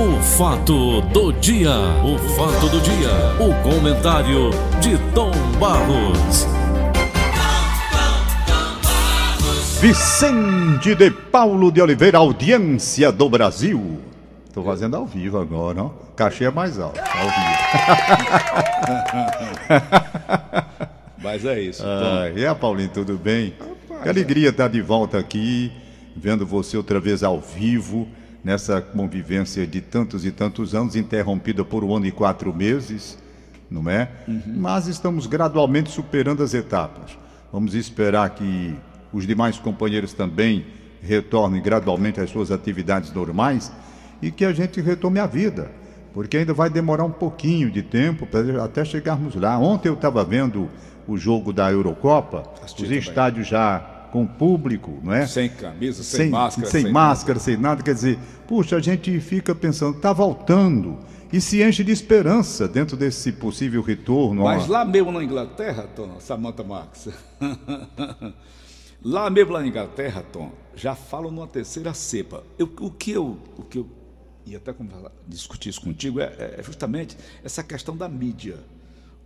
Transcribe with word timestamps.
O 0.00 0.18
fato 0.22 1.02
do 1.02 1.30
dia, 1.30 1.76
o 2.02 2.16
fato 2.34 2.70
do 2.70 2.80
dia, 2.80 3.10
o 3.38 3.52
comentário 3.62 4.48
de 4.80 4.96
Tom 5.12 5.30
Barros. 5.58 6.46
Vicente 9.78 10.94
de 10.94 11.10
Paulo 11.10 11.70
de 11.70 11.82
Oliveira, 11.82 12.16
audiência 12.16 13.12
do 13.12 13.28
Brasil. 13.28 14.00
Tô 14.54 14.62
fazendo 14.62 14.96
ao 14.96 15.04
vivo 15.04 15.38
agora, 15.38 15.82
ó. 15.82 15.90
Cachê 16.16 16.46
é 16.46 16.50
mais 16.50 16.78
alto, 16.78 16.98
ao 16.98 17.28
vivo. 17.28 17.58
Mas 21.22 21.44
é 21.44 21.60
isso. 21.60 21.84
Ah, 21.84 22.30
e 22.34 22.46
a 22.46 22.54
Paulinho, 22.54 22.88
tudo 22.88 23.18
bem? 23.18 23.52
Rapaz, 23.60 24.02
que 24.02 24.08
alegria 24.08 24.48
estar 24.48 24.68
de 24.68 24.80
volta 24.80 25.18
aqui, 25.18 25.70
vendo 26.16 26.46
você 26.46 26.78
outra 26.78 26.98
vez 26.98 27.22
ao 27.22 27.38
vivo, 27.38 28.08
nessa 28.42 28.80
convivência 28.80 29.66
de 29.66 29.80
tantos 29.80 30.24
e 30.24 30.30
tantos 30.30 30.74
anos, 30.74 30.96
interrompida 30.96 31.64
por 31.64 31.84
um 31.84 31.94
ano 31.94 32.06
e 32.06 32.10
quatro 32.10 32.54
meses, 32.54 33.18
não 33.70 33.88
é? 33.88 34.08
Uhum. 34.26 34.42
Mas 34.56 34.86
estamos 34.86 35.26
gradualmente 35.26 35.90
superando 35.90 36.42
as 36.42 36.54
etapas. 36.54 37.18
Vamos 37.52 37.74
esperar 37.74 38.30
que 38.30 38.74
os 39.12 39.26
demais 39.26 39.58
companheiros 39.58 40.12
também 40.12 40.64
retornem 41.02 41.62
gradualmente 41.62 42.20
às 42.20 42.30
suas 42.30 42.50
atividades 42.50 43.12
normais 43.12 43.72
e 44.22 44.30
que 44.30 44.44
a 44.44 44.52
gente 44.52 44.80
retome 44.80 45.18
a 45.18 45.26
vida, 45.26 45.70
porque 46.12 46.36
ainda 46.36 46.52
vai 46.52 46.68
demorar 46.68 47.04
um 47.04 47.10
pouquinho 47.10 47.70
de 47.70 47.82
tempo 47.82 48.26
até 48.62 48.84
chegarmos 48.84 49.34
lá. 49.34 49.58
Ontem 49.58 49.88
eu 49.88 49.94
estava 49.94 50.24
vendo 50.24 50.68
o 51.06 51.16
jogo 51.16 51.52
da 51.52 51.70
Eurocopa, 51.70 52.44
os 52.64 52.90
estádios 52.90 53.48
já 53.48 53.99
com 54.10 54.26
público, 54.26 54.98
não 55.02 55.12
é? 55.12 55.26
Sem 55.26 55.48
camisa, 55.48 56.02
sem, 56.02 56.20
sem 56.20 56.30
máscara. 56.30 56.70
Sem, 56.70 56.82
sem 56.82 56.92
máscara, 56.92 57.34
nada. 57.34 57.44
sem 57.44 57.56
nada. 57.56 57.82
Quer 57.82 57.94
dizer, 57.94 58.18
puxa, 58.46 58.76
a 58.76 58.80
gente 58.80 59.18
fica 59.20 59.54
pensando, 59.54 59.96
está 59.96 60.12
voltando. 60.12 60.98
E 61.32 61.40
se 61.40 61.62
enche 61.62 61.84
de 61.84 61.92
esperança 61.92 62.66
dentro 62.66 62.96
desse 62.96 63.30
possível 63.30 63.82
retorno. 63.82 64.42
Mas 64.42 64.66
lá 64.66 64.84
mesmo 64.84 65.12
na 65.12 65.22
Inglaterra, 65.22 65.88
Tom, 65.94 66.18
Samantha 66.18 66.64
Max, 66.64 67.08
lá 69.02 69.30
mesmo 69.30 69.52
na 69.52 69.64
Inglaterra, 69.64 70.24
Tom, 70.32 70.50
já 70.74 70.96
falam 70.96 71.30
numa 71.30 71.46
terceira 71.46 71.94
cepa. 71.94 72.42
Eu, 72.58 72.68
o, 72.80 72.90
que 72.90 73.12
eu, 73.12 73.38
o 73.56 73.62
que 73.62 73.78
eu 73.78 73.88
ia 74.44 74.58
até 74.58 74.74
discutir 75.28 75.68
isso 75.68 75.80
contigo 75.80 76.20
é, 76.20 76.56
é 76.58 76.62
justamente 76.64 77.16
essa 77.44 77.62
questão 77.62 77.96
da 77.96 78.08
mídia 78.08 78.58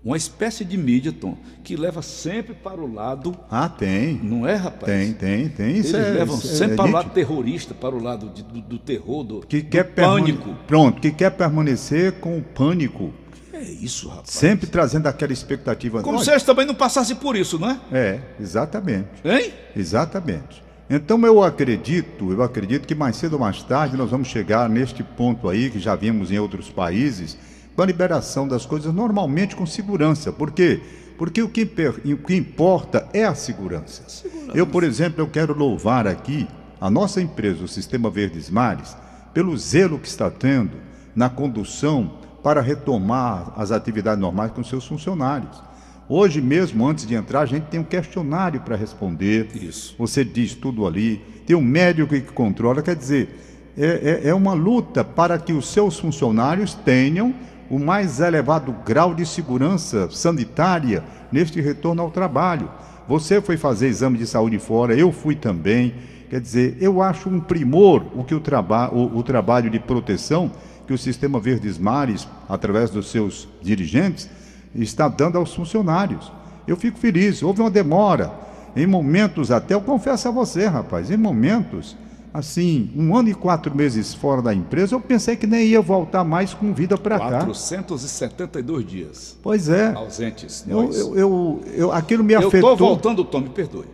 uma 0.04 0.18
espécie 0.18 0.64
de 0.64 0.76
mídia, 0.76 1.10
Tom, 1.12 1.36
que 1.62 1.76
leva 1.76 2.02
sempre 2.02 2.52
para 2.52 2.78
o 2.78 2.92
lado. 2.92 3.34
Ah, 3.50 3.68
tem. 3.70 4.20
Não 4.22 4.46
é, 4.46 4.54
rapaz? 4.54 4.84
Tem, 4.84 5.12
tem, 5.14 5.48
tem. 5.48 5.70
Eles 5.70 5.86
isso 5.86 5.96
é, 5.96 6.10
levam 6.10 6.36
isso 6.36 6.46
sempre 6.48 6.74
é, 6.74 6.76
para 6.76 6.86
o 6.86 6.92
lado 6.92 7.10
terrorista, 7.10 7.72
para 7.72 7.94
o 7.94 8.02
lado 8.02 8.28
de, 8.28 8.42
do, 8.42 8.60
do, 8.60 8.78
terror, 8.78 9.24
do, 9.24 9.40
que 9.40 9.62
quer 9.62 9.84
do 9.84 9.92
pânico. 9.92 10.54
Pronto, 10.66 11.00
que 11.00 11.10
quer 11.10 11.30
permanecer 11.30 12.12
com 12.20 12.36
o 12.36 12.42
pânico. 12.42 13.14
É 13.54 13.62
isso, 13.62 14.08
rapaz. 14.08 14.30
Sempre 14.30 14.66
trazendo 14.66 15.06
aquela 15.06 15.32
expectativa. 15.32 16.02
Como 16.02 16.22
se 16.22 16.30
eles 16.30 16.42
também 16.42 16.66
não 16.66 16.74
passassem 16.74 17.16
por 17.16 17.34
isso, 17.34 17.58
não 17.58 17.70
é? 17.70 17.80
É, 17.90 18.20
exatamente. 18.38 19.08
Hein? 19.24 19.52
Exatamente. 19.74 20.62
Então 20.90 21.18
eu 21.24 21.42
acredito, 21.42 22.30
eu 22.30 22.42
acredito 22.42 22.86
que 22.86 22.94
mais 22.94 23.16
cedo 23.16 23.34
ou 23.34 23.38
mais 23.38 23.62
tarde 23.62 23.96
nós 23.96 24.10
vamos 24.10 24.28
chegar 24.28 24.68
neste 24.68 25.02
ponto 25.02 25.48
aí 25.48 25.70
que 25.70 25.78
já 25.78 25.96
vimos 25.96 26.30
em 26.30 26.38
outros 26.38 26.68
países 26.68 27.38
com 27.74 27.82
a 27.82 27.86
liberação 27.86 28.46
das 28.46 28.64
coisas 28.64 28.92
normalmente 28.92 29.56
com 29.56 29.66
segurança. 29.66 30.32
Por 30.32 30.52
quê? 30.52 30.80
Porque 31.16 31.42
o 31.42 31.48
que, 31.48 31.62
o 31.62 32.16
que 32.18 32.34
importa 32.34 33.08
é 33.12 33.24
a 33.24 33.34
segurança. 33.34 34.02
segurança. 34.08 34.52
Eu, 34.56 34.66
por 34.66 34.82
exemplo, 34.82 35.22
eu 35.22 35.28
quero 35.28 35.56
louvar 35.56 36.06
aqui 36.06 36.46
a 36.80 36.90
nossa 36.90 37.20
empresa, 37.20 37.64
o 37.64 37.68
Sistema 37.68 38.10
Verdes 38.10 38.50
Mares, 38.50 38.96
pelo 39.32 39.56
zelo 39.56 39.98
que 39.98 40.08
está 40.08 40.30
tendo 40.30 40.76
na 41.14 41.28
condução 41.28 42.18
para 42.42 42.60
retomar 42.60 43.52
as 43.56 43.70
atividades 43.70 44.20
normais 44.20 44.52
com 44.52 44.62
seus 44.62 44.86
funcionários. 44.86 45.62
Hoje 46.08 46.40
mesmo, 46.42 46.86
antes 46.86 47.06
de 47.06 47.14
entrar, 47.14 47.40
a 47.40 47.46
gente 47.46 47.64
tem 47.64 47.80
um 47.80 47.84
questionário 47.84 48.60
para 48.60 48.76
responder. 48.76 49.48
Isso. 49.54 49.94
Você 49.98 50.22
diz 50.22 50.54
tudo 50.54 50.86
ali. 50.86 51.16
Tem 51.46 51.56
um 51.56 51.62
médico 51.62 52.10
que 52.10 52.20
controla. 52.20 52.82
Quer 52.82 52.94
dizer, 52.94 53.72
é, 53.76 54.20
é, 54.24 54.28
é 54.28 54.34
uma 54.34 54.52
luta 54.52 55.02
para 55.02 55.38
que 55.38 55.52
os 55.52 55.66
seus 55.72 55.98
funcionários 55.98 56.74
tenham 56.74 57.34
o 57.70 57.78
mais 57.78 58.20
elevado 58.20 58.74
grau 58.84 59.14
de 59.14 59.24
segurança 59.24 60.08
sanitária 60.10 61.02
neste 61.30 61.60
retorno 61.60 62.02
ao 62.02 62.10
trabalho. 62.10 62.70
Você 63.08 63.40
foi 63.40 63.56
fazer 63.56 63.88
exame 63.88 64.18
de 64.18 64.26
saúde 64.26 64.58
fora, 64.58 64.94
eu 64.94 65.12
fui 65.12 65.34
também. 65.34 65.94
Quer 66.30 66.40
dizer, 66.40 66.76
eu 66.80 67.02
acho 67.02 67.28
um 67.28 67.38
primor 67.40 68.04
o 68.14 68.24
que 68.24 68.34
o, 68.34 68.40
traba 68.40 68.92
o, 68.92 69.18
o 69.18 69.22
trabalho 69.22 69.70
de 69.70 69.78
proteção 69.78 70.50
que 70.86 70.92
o 70.92 70.98
Sistema 70.98 71.40
Verdes 71.40 71.78
Mares, 71.78 72.28
através 72.48 72.90
dos 72.90 73.10
seus 73.10 73.48
dirigentes, 73.62 74.28
está 74.74 75.08
dando 75.08 75.38
aos 75.38 75.54
funcionários. 75.54 76.30
Eu 76.66 76.76
fico 76.76 76.98
feliz. 76.98 77.42
Houve 77.42 77.60
uma 77.60 77.70
demora. 77.70 78.32
Em 78.76 78.86
momentos 78.86 79.50
até, 79.50 79.74
eu 79.74 79.80
confesso 79.80 80.28
a 80.28 80.30
você, 80.30 80.66
rapaz, 80.66 81.10
em 81.10 81.16
momentos 81.16 81.96
assim, 82.34 82.90
um 82.96 83.16
ano 83.16 83.28
e 83.28 83.34
quatro 83.34 83.72
meses 83.72 84.12
fora 84.12 84.42
da 84.42 84.52
empresa, 84.52 84.96
eu 84.96 85.00
pensei 85.00 85.36
que 85.36 85.46
nem 85.46 85.68
ia 85.68 85.80
voltar 85.80 86.24
mais 86.24 86.52
com 86.52 86.74
vida 86.74 86.98
para 86.98 87.16
cá. 87.16 87.44
472 87.44 88.84
dias. 88.84 89.38
Pois 89.40 89.68
é. 89.68 89.94
Ausentes. 89.94 90.64
Eu, 90.66 90.92
eu, 90.92 91.16
eu, 91.16 91.64
eu, 91.76 91.92
aquilo 91.92 92.24
me 92.24 92.34
afetou. 92.34 92.70
Eu 92.70 92.72
estou 92.72 92.88
voltando, 92.88 93.24
Tom, 93.24 93.40
me 93.40 93.50
perdoe. 93.50 93.86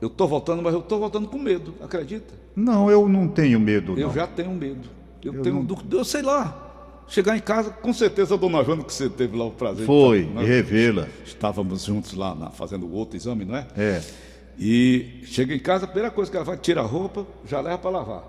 Eu 0.00 0.08
estou 0.08 0.26
voltando, 0.26 0.60
mas 0.60 0.74
eu 0.74 0.80
estou 0.80 0.98
voltando 0.98 1.28
com 1.28 1.38
medo, 1.38 1.72
acredita? 1.80 2.34
Não, 2.56 2.90
eu 2.90 3.08
não 3.08 3.28
tenho 3.28 3.60
medo. 3.60 3.92
Eu 3.96 4.08
não. 4.08 4.14
já 4.14 4.26
tenho 4.26 4.50
medo. 4.50 4.88
Eu, 5.22 5.34
eu 5.34 5.42
tenho. 5.42 5.62
Não... 5.62 5.98
Eu 5.98 6.04
sei 6.04 6.22
lá. 6.22 6.62
Chegar 7.06 7.36
em 7.36 7.40
casa, 7.40 7.70
com 7.70 7.92
certeza 7.92 8.34
a 8.34 8.36
dona 8.38 8.64
Joana, 8.64 8.82
que 8.82 8.92
você 8.92 9.10
teve 9.10 9.36
lá 9.36 9.44
o 9.44 9.50
prazer 9.50 9.84
Foi, 9.84 10.24
de 10.24 10.44
revê-la. 10.44 11.06
Estávamos 11.24 11.84
juntos 11.84 12.14
lá 12.14 12.34
na, 12.34 12.50
fazendo 12.50 12.90
outro 12.90 13.14
exame, 13.14 13.44
não 13.44 13.56
é? 13.56 13.66
É. 13.76 14.02
E 14.58 15.20
chega 15.24 15.54
em 15.54 15.58
casa, 15.58 15.84
a 15.84 15.88
primeira 15.88 16.10
coisa 16.10 16.30
que 16.30 16.36
ela 16.36 16.46
faz, 16.46 16.60
tira 16.60 16.80
a 16.80 16.84
roupa, 16.84 17.26
já 17.46 17.60
leva 17.60 17.78
para 17.78 17.90
lavar. 17.90 18.22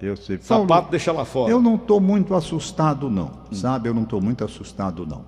Eu 0.00 0.16
sei. 0.16 0.38
Sapato 0.40 0.66
Paulo, 0.66 0.88
deixa 0.90 1.12
lá 1.12 1.24
fora. 1.24 1.50
Eu 1.50 1.60
não 1.60 1.74
estou 1.74 2.00
muito 2.00 2.34
assustado, 2.34 3.10
não. 3.10 3.30
Hum. 3.50 3.54
Sabe? 3.54 3.88
Eu 3.88 3.94
não 3.94 4.02
estou 4.02 4.20
muito 4.20 4.44
assustado, 4.44 5.06
não. 5.06 5.24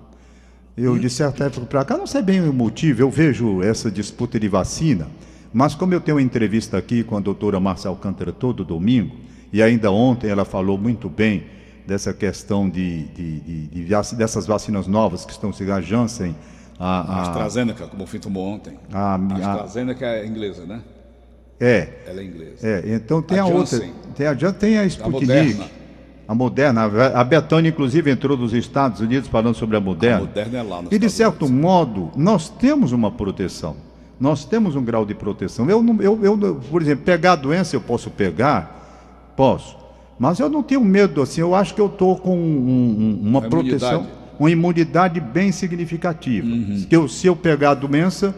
Eu, 0.77 0.93
hum. 0.93 0.99
de 0.99 1.09
certa 1.09 1.45
época 1.45 1.65
para 1.65 1.85
cá, 1.85 1.97
não 1.97 2.07
sei 2.07 2.21
bem 2.21 2.41
o 2.41 2.53
motivo, 2.53 3.01
eu 3.01 3.09
vejo 3.09 3.61
essa 3.61 3.91
disputa 3.91 4.39
de 4.39 4.47
vacina, 4.47 5.07
mas 5.53 5.75
como 5.75 5.93
eu 5.93 5.99
tenho 5.99 6.17
uma 6.17 6.23
entrevista 6.23 6.77
aqui 6.77 7.03
com 7.03 7.17
a 7.17 7.19
doutora 7.19 7.59
Marcia 7.59 7.89
Alcântara 7.89 8.31
todo 8.31 8.63
domingo, 8.63 9.15
e 9.51 9.61
ainda 9.61 9.91
ontem 9.91 10.29
ela 10.29 10.45
falou 10.45 10.77
muito 10.77 11.09
bem 11.09 11.43
dessa 11.85 12.13
questão 12.13 12.69
de, 12.69 13.03
de, 13.07 13.39
de, 13.41 13.67
de 13.67 14.15
dessas 14.15 14.47
vacinas 14.47 14.87
novas 14.87 15.25
que 15.25 15.31
estão 15.33 15.51
chegando, 15.51 15.79
a 15.79 15.81
Janssen, 15.81 16.33
a, 16.83 17.01
a 17.01 17.21
AstraZeneca, 17.21 17.85
como 17.85 18.03
o 18.03 18.07
Fim 18.07 18.17
tomou 18.17 18.43
ontem. 18.43 18.73
A, 18.91 19.13
a 19.13 19.51
AstraZeneca 19.51 20.03
é 20.03 20.25
inglesa, 20.25 20.65
né? 20.65 20.81
É. 21.59 21.89
Ela 22.07 22.21
é 22.21 22.23
inglesa. 22.23 22.67
É, 22.67 22.95
então 22.95 23.21
tem 23.21 23.37
a, 23.37 23.43
a 23.43 23.45
outra. 23.45 23.79
Tem 24.15 24.25
a, 24.25 24.35
tem 24.51 24.79
a 24.79 24.85
Sputnik. 24.85 25.61
A 26.27 26.33
Moderna. 26.33 26.85
A 27.13 27.23
Betânia, 27.23 27.69
inclusive, 27.69 28.09
entrou 28.09 28.35
dos 28.35 28.51
Estados 28.53 28.99
Unidos 28.99 29.29
falando 29.29 29.53
sobre 29.53 29.77
a 29.77 29.79
Moderna. 29.79 30.17
A 30.17 30.21
Moderna 30.21 30.57
é 30.57 30.63
lá 30.63 30.83
E, 30.89 30.97
de 30.97 31.07
certo 31.07 31.45
Unidos. 31.45 31.61
modo, 31.61 32.11
nós 32.15 32.49
temos 32.49 32.91
uma 32.91 33.11
proteção. 33.11 33.75
Nós 34.19 34.43
temos 34.43 34.75
um 34.75 34.83
grau 34.83 35.05
de 35.05 35.13
proteção. 35.13 35.69
Eu, 35.69 35.85
eu, 35.99 36.19
eu, 36.23 36.55
por 36.71 36.81
exemplo, 36.81 37.05
pegar 37.05 37.33
a 37.33 37.35
doença 37.35 37.75
eu 37.75 37.81
posso 37.81 38.09
pegar? 38.09 39.33
Posso. 39.35 39.77
Mas 40.17 40.39
eu 40.39 40.49
não 40.49 40.63
tenho 40.63 40.81
medo, 40.81 41.21
assim. 41.21 41.41
Eu 41.41 41.53
acho 41.53 41.75
que 41.75 41.81
eu 41.81 41.87
estou 41.87 42.17
com 42.17 42.35
um, 42.35 43.19
um, 43.21 43.27
uma 43.27 43.41
proteção 43.41 44.20
uma 44.41 44.49
imunidade 44.49 45.19
bem 45.19 45.51
significativa. 45.51 46.47
Uhum. 46.47 46.85
Que 46.89 46.95
eu, 46.95 47.07
se 47.07 47.27
eu 47.27 47.35
pegar 47.35 47.71
a 47.71 47.73
doença, 47.75 48.33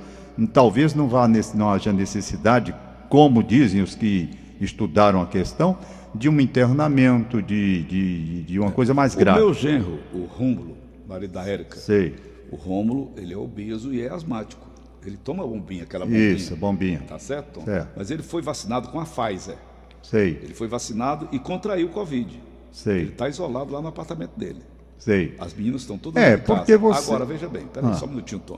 talvez 0.52 0.94
não, 0.94 1.08
vá, 1.08 1.26
não 1.56 1.70
haja 1.70 1.94
necessidade, 1.94 2.76
como 3.08 3.42
dizem 3.42 3.82
os 3.82 3.96
que 3.96 4.30
estudaram 4.60 5.22
a 5.22 5.26
questão, 5.26 5.78
de 6.14 6.28
um 6.28 6.42
internamento, 6.42 7.42
de, 7.42 7.84
de, 7.84 8.44
de 8.44 8.60
uma 8.60 8.70
coisa 8.70 8.94
mais 8.94 9.16
grave. 9.16 9.40
O 9.40 9.46
meu 9.46 9.54
genro, 9.54 10.00
o 10.14 10.26
Rômulo, 10.26 10.78
marido 11.08 11.32
da 11.32 11.48
Érica. 11.48 11.78
Sei. 11.78 12.16
O 12.52 12.58
Rômulo, 12.58 13.14
ele 13.16 13.34
é 13.34 13.38
obeso 13.38 13.94
e 13.94 14.02
é 14.02 14.10
asmático. 14.10 14.68
Ele 15.06 15.16
toma 15.16 15.48
bombinha, 15.48 15.84
aquela 15.84 16.06
bombinha. 16.06 16.34
Isso, 16.34 16.54
bombinha. 16.58 17.02
Tá 17.08 17.18
certo? 17.18 17.64
certo. 17.64 17.94
Mas 17.96 18.12
ele 18.12 18.24
foi 18.24 18.42
vacinado 18.42 18.90
com 18.90 19.00
a 19.00 19.06
Pfizer. 19.06 19.56
Sei. 20.02 20.38
Ele 20.44 20.54
foi 20.54 20.68
vacinado 20.68 21.30
e 21.32 21.40
contraiu 21.40 21.88
o 21.88 21.92
Covid. 21.92 22.44
Sei. 22.74 23.00
Ele 23.00 23.10
está 23.12 23.30
isolado 23.30 23.72
lá 23.72 23.82
no 23.82 23.88
apartamento 23.88 24.38
dele. 24.38 24.73
Sei. 25.04 25.36
As 25.38 25.54
meninas 25.54 25.82
estão 25.82 25.98
todas 25.98 26.24
é, 26.24 26.38
porque 26.38 26.78
você... 26.78 27.10
Agora, 27.10 27.26
veja 27.26 27.50
bem, 27.50 27.68
peraí, 27.68 27.92
ah. 27.92 27.94
só 27.96 28.06
um 28.06 28.10
minutinho, 28.10 28.42
Tom. 28.46 28.58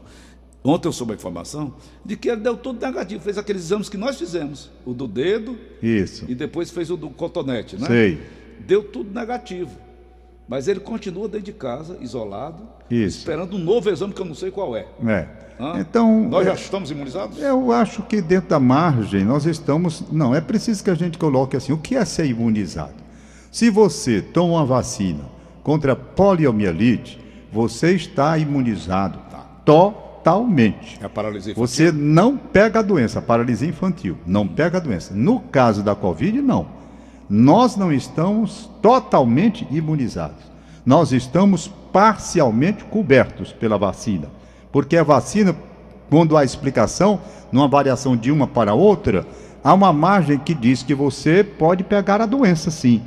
Ontem 0.64 0.88
eu 0.88 0.94
soube 0.94 1.14
a 1.14 1.16
informação 1.16 1.74
de 2.06 2.16
que 2.16 2.30
ele 2.30 2.42
deu 2.42 2.56
tudo 2.56 2.86
negativo, 2.86 3.24
fez 3.24 3.38
aqueles 3.40 3.64
exames 3.64 3.90
que 3.90 3.98
nós 3.98 4.16
fizemos, 4.16 4.70
o 4.86 4.94
do 4.94 5.08
dedo 5.08 5.58
Isso. 5.82 6.26
e 6.28 6.36
depois 6.36 6.70
fez 6.70 6.92
o 6.92 6.98
do 6.98 7.10
cotonete, 7.10 7.78
né? 7.78 7.88
Sei. 7.88 8.22
Deu 8.60 8.84
tudo 8.84 9.12
negativo. 9.12 9.72
Mas 10.48 10.68
ele 10.68 10.80
continua 10.80 11.28
dentro 11.28 11.48
de 11.48 11.54
casa, 11.54 11.98
isolado, 12.00 12.68
Isso. 12.92 13.18
esperando 13.18 13.56
um 13.56 13.60
novo 13.60 13.90
exame 13.90 14.14
que 14.14 14.22
eu 14.22 14.26
não 14.26 14.36
sei 14.36 14.52
qual 14.52 14.76
é. 14.76 14.86
É. 15.04 15.28
Então, 15.80 16.30
nós 16.30 16.46
já 16.46 16.54
estamos 16.54 16.92
imunizados? 16.92 17.40
Eu 17.40 17.72
acho 17.72 18.04
que 18.04 18.22
dentro 18.22 18.50
da 18.50 18.60
margem 18.60 19.24
nós 19.24 19.48
estamos. 19.48 20.04
Não, 20.12 20.36
é 20.36 20.42
preciso 20.42 20.84
que 20.84 20.92
a 20.92 20.96
gente 20.96 21.18
coloque 21.18 21.58
assim: 21.58 21.74
o 21.74 21.78
que 21.78 21.96
é 21.96 22.06
ser 22.06 22.26
imunizado? 22.26 23.04
Se 23.52 23.72
você 23.72 24.22
toma 24.22 24.54
uma 24.54 24.66
vacina 24.66 25.35
contra 25.66 25.94
a 25.94 25.96
poliomielite, 25.96 27.20
você 27.52 27.96
está 27.96 28.38
imunizado 28.38 29.18
totalmente. 29.66 31.00
É 31.02 31.08
a 31.08 31.10
paralisia 31.10 31.54
infantil. 31.54 31.68
Você 31.68 31.92
não 31.92 32.38
pega 32.38 32.80
a 32.80 32.82
doença, 32.84 33.18
a 33.18 33.22
paralisia 33.22 33.68
infantil, 33.68 34.16
não 34.28 34.48
pega 34.48 34.78
a 34.78 34.80
doença. 34.80 35.16
No 35.16 35.40
caso 35.40 35.82
da 35.82 35.96
Covid, 35.96 36.40
não. 36.40 36.68
Nós 37.28 37.76
não 37.76 37.92
estamos 37.92 38.70
totalmente 38.80 39.68
imunizados. 39.72 40.44
Nós 40.86 41.12
estamos 41.12 41.68
parcialmente 41.92 42.84
cobertos 42.84 43.52
pela 43.52 43.76
vacina. 43.76 44.28
Porque 44.72 44.96
a 44.96 45.04
vacina, 45.04 45.56
quando 46.12 46.38
há 46.38 46.44
explicação, 46.44 47.20
numa 47.52 47.68
variação 47.68 48.16
de 48.16 48.32
uma 48.32 48.46
para 48.46 48.76
outra, 48.76 49.26
há 49.64 49.74
uma 49.74 49.92
margem 49.92 50.38
que 50.38 50.54
diz 50.54 50.84
que 50.84 50.94
você 50.94 51.44
pode 51.44 51.84
pegar 51.84 52.22
a 52.22 52.28
doença 52.28 52.70
sim. 52.70 53.02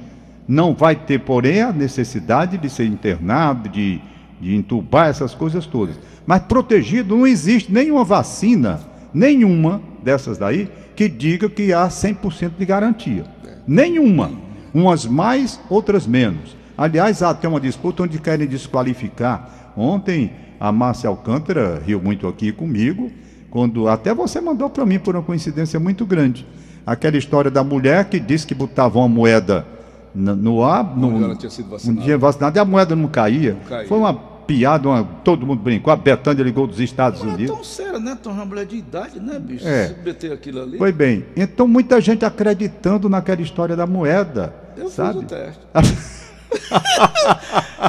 Não 0.48 0.74
vai 0.74 0.96
ter, 0.96 1.20
porém, 1.20 1.60
a 1.60 1.70
necessidade 1.70 2.56
de 2.56 2.70
ser 2.70 2.86
internado, 2.86 3.68
de, 3.68 4.00
de 4.40 4.56
entubar 4.56 5.08
essas 5.08 5.34
coisas 5.34 5.66
todas. 5.66 6.00
Mas 6.26 6.42
protegido 6.44 7.14
não 7.14 7.26
existe 7.26 7.70
nenhuma 7.70 8.02
vacina, 8.02 8.80
nenhuma 9.12 9.82
dessas 10.02 10.38
daí, 10.38 10.70
que 10.96 11.06
diga 11.06 11.50
que 11.50 11.70
há 11.74 11.86
100% 11.86 12.52
de 12.58 12.64
garantia. 12.64 13.24
Nenhuma. 13.66 14.30
Umas 14.72 15.04
mais, 15.04 15.60
outras 15.68 16.06
menos. 16.06 16.56
Aliás, 16.76 17.22
há 17.22 17.30
até 17.30 17.46
uma 17.46 17.60
disputa 17.60 18.04
onde 18.04 18.18
querem 18.18 18.46
desqualificar. 18.46 19.72
Ontem, 19.76 20.32
a 20.58 20.72
Márcia 20.72 21.08
Alcântara 21.08 21.82
riu 21.84 22.00
muito 22.00 22.26
aqui 22.26 22.52
comigo, 22.52 23.12
quando 23.50 23.86
até 23.86 24.14
você 24.14 24.40
mandou 24.40 24.70
para 24.70 24.86
mim 24.86 24.98
por 24.98 25.14
uma 25.14 25.22
coincidência 25.22 25.78
muito 25.78 26.06
grande. 26.06 26.46
Aquela 26.86 27.18
história 27.18 27.50
da 27.50 27.62
mulher 27.62 28.06
que 28.06 28.18
disse 28.18 28.46
que 28.46 28.54
botava 28.54 28.98
uma 28.98 29.08
moeda 29.08 29.66
no, 30.14 30.64
ar, 30.64 30.96
no, 30.96 31.22
ela 31.24 31.36
tinha 31.36 31.50
sido 31.50 31.66
um 31.66 31.70
vacinada. 31.70 32.00
dia 32.04 32.18
vacinado, 32.18 32.58
e 32.58 32.60
a 32.60 32.64
moeda 32.64 32.96
não 32.96 33.08
caía. 33.08 33.54
Não 33.54 33.60
caía. 33.68 33.86
Foi 33.88 33.98
uma 33.98 34.14
piada, 34.14 34.88
uma- 34.88 35.04
todo 35.22 35.46
mundo 35.46 35.60
brincou. 35.62 35.92
A 35.92 35.96
Betânia 35.96 36.42
ligou 36.42 36.66
dos 36.66 36.80
Estados 36.80 37.20
é 37.22 37.24
Unidos. 37.24 37.54
tão 37.54 37.62
sério, 37.64 38.00
né? 38.00 38.16
Tão 38.22 38.32
uma 38.32 38.44
mulher 38.46 38.64
de 38.66 38.76
idade, 38.76 39.20
né, 39.20 39.38
bicho? 39.38 39.66
É. 39.68 39.88
Se 39.88 39.94
meter 40.02 40.32
aquilo 40.32 40.62
ali. 40.62 40.78
Foi 40.78 40.90
bem. 40.92 41.26
Então, 41.36 41.68
muita 41.68 42.00
gente 42.00 42.24
acreditando 42.24 43.08
naquela 43.08 43.42
história 43.42 43.76
da 43.76 43.86
moeda. 43.86 44.54
Eu 44.76 44.88
sabe? 44.88 45.14
fiz 45.14 45.22
o 45.22 45.26
teste. 45.26 45.60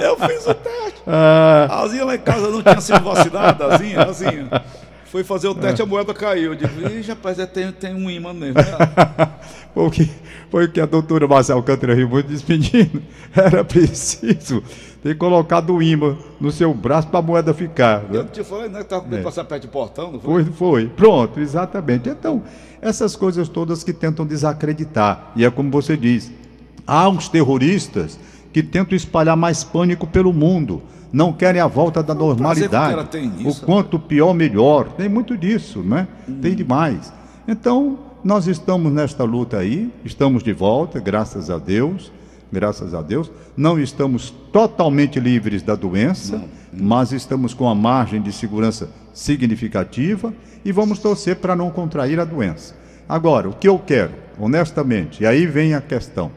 eu 0.02 0.18
fiz 0.18 0.48
o 0.48 0.54
teste. 0.54 1.02
Ah, 1.08 1.68
A 1.70 1.82
Azinha 1.84 2.06
lá 2.06 2.16
em 2.16 2.20
casa 2.20 2.50
não 2.50 2.62
tinha 2.62 2.82
sido 2.82 3.00
vacinada, 3.04 3.66
Azinha, 3.74 4.02
Azinha. 4.04 4.48
Foi 5.12 5.24
fazer 5.24 5.48
o 5.48 5.56
teste, 5.56 5.82
a 5.82 5.86
moeda 5.86 6.14
caiu. 6.14 6.54
Eu 6.54 6.56
digo, 6.56 6.88
Ih, 6.88 7.02
rapaz, 7.02 7.40
é, 7.40 7.46
tem, 7.46 7.72
tem 7.72 7.96
um 7.96 8.10
imã 8.10 8.32
mesmo. 8.34 8.56
né?" 8.56 8.64
foi, 9.74 9.88
o 9.88 9.90
que, 9.92 10.10
foi 10.52 10.66
o 10.66 10.72
que 10.72 10.80
a 10.80 10.86
doutora 10.86 11.28
Marcia 11.28 11.56
Alcântara 11.56 11.94
riu 11.96 12.08
muito 12.08 12.28
disse, 12.28 12.44
menino, 12.48 13.02
era 13.36 13.64
preciso 13.64 14.64
ter 15.02 15.18
colocado 15.18 15.74
o 15.74 15.82
imã 15.82 16.16
no 16.40 16.52
seu 16.52 16.74
braço 16.74 17.08
para 17.08 17.20
a 17.20 17.24
moeda 17.24 17.54
ficar. 17.54 18.04
né? 18.04 18.20
Eu 18.20 18.26
te 18.26 18.44
falei, 18.44 18.70
né? 18.70 18.80
Que 18.80 18.90
tava 18.90 19.02
com 19.02 19.10
medo 19.10 19.20
de 19.20 19.24
passar 19.24 19.46
perto 19.46 19.62
de 19.64 19.68
portão, 19.70 20.12
não 20.12 20.20
foi? 20.20 20.44
Foi, 20.44 20.54
foi. 20.54 20.88
Pronto, 20.88 21.40
exatamente. 21.40 22.08
Então, 22.08 22.44
essas 22.82 23.16
coisas 23.16 23.50
todas 23.50 23.84
que 23.84 23.94
tentam 23.94 24.26
desacreditar. 24.26 25.32
E 25.36 25.44
é 25.44 25.50
como 25.50 25.72
você 25.72 25.98
diz: 25.98 26.32
há 26.86 27.10
uns 27.10 27.28
terroristas 27.30 28.20
que 28.52 28.64
tentam 28.64 28.96
espalhar 28.96 29.38
mais 29.38 29.64
pânico 29.64 30.08
pelo 30.08 30.34
mundo. 30.34 30.82
Não 31.12 31.34
querem 31.34 31.60
a 31.60 31.68
volta 31.68 32.04
da 32.04 32.14
normalidade. 32.14 32.96
o 33.46 33.56
quanto 33.66 34.00
pior, 34.00 34.34
melhor. 34.34 34.90
Tem 34.90 35.10
muito 35.10 35.36
disso, 35.38 35.80
né? 35.80 36.08
Hum. 36.28 36.40
Tem 36.42 36.56
demais. 36.56 37.12
Então, 37.48 37.98
nós 38.24 38.48
estamos 38.48 38.92
nesta 38.92 39.24
luta 39.24 39.58
aí, 39.58 39.92
estamos 40.06 40.44
de 40.44 40.54
volta, 40.54 41.00
graças 41.00 41.50
a 41.50 41.58
Deus. 41.58 42.12
Graças 42.52 42.96
a 42.96 43.02
Deus. 43.02 43.32
Não 43.56 43.80
estamos 43.80 44.34
totalmente 44.52 45.20
livres 45.20 45.62
da 45.62 45.76
doença, 45.76 46.44
mas 46.74 47.12
estamos 47.12 47.54
com 47.54 47.70
a 47.70 47.76
margem 47.76 48.22
de 48.22 48.32
segurança 48.32 48.90
significativa 49.14 50.34
e 50.66 50.72
vamos 50.72 51.00
torcer 51.00 51.36
para 51.36 51.56
não 51.56 51.70
contrair 51.70 52.20
a 52.20 52.26
doença. 52.26 52.76
Agora, 53.08 53.50
o 53.50 53.54
que 53.54 53.68
eu 53.68 53.78
quero, 53.78 54.14
honestamente, 54.40 55.24
e 55.24 55.28
aí 55.28 55.46
vem 55.46 55.74
a 55.74 55.82
questão. 55.82 56.32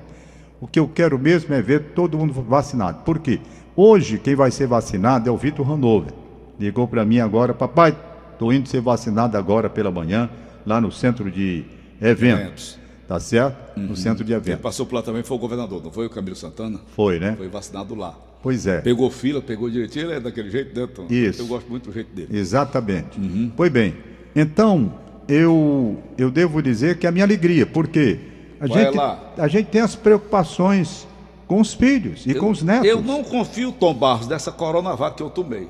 O 0.63 0.67
que 0.69 0.79
eu 0.79 0.87
quero 0.87 1.19
mesmo 1.19 1.53
é 1.53 1.61
ver 1.61 1.87
todo 1.93 2.17
mundo 2.17 2.33
vacinado. 2.35 3.03
Por 3.03 3.19
quê? 3.19 3.41
Hoje, 3.75 4.17
quem 4.17 4.37
vai 4.37 4.53
ser 4.53 4.69
vacinado 4.69 5.29
é 5.29 5.33
o 5.33 5.37
Vitor 5.37 5.69
Hanover. 5.69 6.13
Ligou 6.57 6.87
para 6.87 7.05
mim 7.05 7.19
agora, 7.19 7.53
papai, 7.53 7.99
estou 8.33 8.53
indo 8.53 8.69
ser 8.69 8.81
vacinado 8.81 9.37
agora 9.37 9.69
pela 9.69 9.91
manhã, 9.91 10.31
lá 10.65 10.81
no 10.81 10.93
centro 10.93 11.29
de 11.33 11.65
eventos. 12.01 12.41
Eventos. 12.41 12.79
Tá 13.09 13.19
certo? 13.19 13.77
No 13.77 13.97
centro 13.97 14.23
de 14.23 14.31
Quem 14.31 14.37
eventos. 14.37 14.63
passou 14.63 14.87
por 14.87 14.95
lá 14.95 15.03
também 15.03 15.25
foi 15.25 15.37
o 15.37 15.41
governador, 15.41 15.83
não 15.83 15.91
foi 15.91 16.07
o 16.07 16.11
Camilo 16.11 16.37
Santana? 16.37 16.79
Foi, 16.95 17.19
né? 17.19 17.35
Foi 17.37 17.49
vacinado 17.49 17.97
lá. 17.97 18.17
Pois 18.41 18.65
é. 18.65 18.81
Pegou 18.83 19.11
fila, 19.11 19.43
pegou 19.43 19.69
direitinho, 19.69 20.07
ele 20.07 20.13
é 20.15 20.21
daquele 20.21 20.49
jeito, 20.49 20.79
né, 20.81 20.87
Tom? 20.87 21.07
Isso. 21.11 21.43
Eu 21.43 21.47
gosto 21.49 21.69
muito 21.69 21.91
do 21.91 21.93
jeito 21.93 22.15
dele. 22.15 22.29
Exatamente. 22.31 23.19
Pois 23.57 23.73
bem, 23.73 23.97
então 24.37 24.95
eu, 25.27 26.01
eu 26.17 26.31
devo 26.31 26.63
dizer 26.63 26.99
que 26.99 27.07
é 27.07 27.09
a 27.09 27.13
minha 27.13 27.25
alegria, 27.25 27.67
porque 27.67 28.31
a 28.63 28.67
Vai 28.69 28.85
gente, 28.85 28.97
lá. 28.97 29.19
a 29.37 29.49
gente 29.49 29.67
tem 29.67 29.81
as 29.81 29.97
preocupações 29.97 31.05
com 31.49 31.61
os 31.61 31.75
filhos 31.75 32.25
e 32.25 32.33
com 32.33 32.49
os 32.49 32.63
netos. 32.63 32.89
Eu 32.89 33.03
não 33.03 33.25
confio, 33.25 33.73
Tom 33.73 33.93
Barros, 33.93 34.29
dessa 34.29 34.53
Coronavac 34.53 35.17
que 35.17 35.23
eu 35.23 35.31
tomei. 35.31 35.69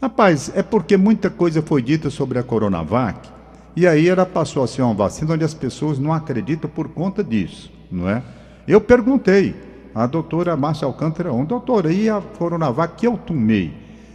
Rapaz, 0.00 0.52
é 0.54 0.62
porque 0.62 0.96
muita 0.96 1.28
coisa 1.28 1.60
foi 1.60 1.82
dita 1.82 2.10
sobre 2.10 2.38
a 2.38 2.44
Coronavac 2.44 3.28
e 3.74 3.84
aí 3.84 4.08
ela 4.08 4.24
passou 4.24 4.62
a 4.62 4.68
ser 4.68 4.82
uma 4.82 4.94
vacina 4.94 5.34
onde 5.34 5.42
as 5.44 5.54
pessoas 5.54 5.98
não 5.98 6.12
acreditam 6.12 6.70
por 6.70 6.88
conta 6.88 7.24
disso, 7.24 7.72
não 7.90 8.08
é? 8.08 8.22
Eu 8.68 8.80
perguntei 8.80 9.56
à 9.92 10.06
doutora 10.06 10.56
Márcia 10.56 10.86
Alcântara, 10.86 11.32
um 11.32 11.44
doutora, 11.44 11.92
e 11.92 12.08
a 12.08 12.20
Coronavac 12.20 12.94
que 12.96 13.08
eu 13.08 13.18
tomei? 13.18 13.74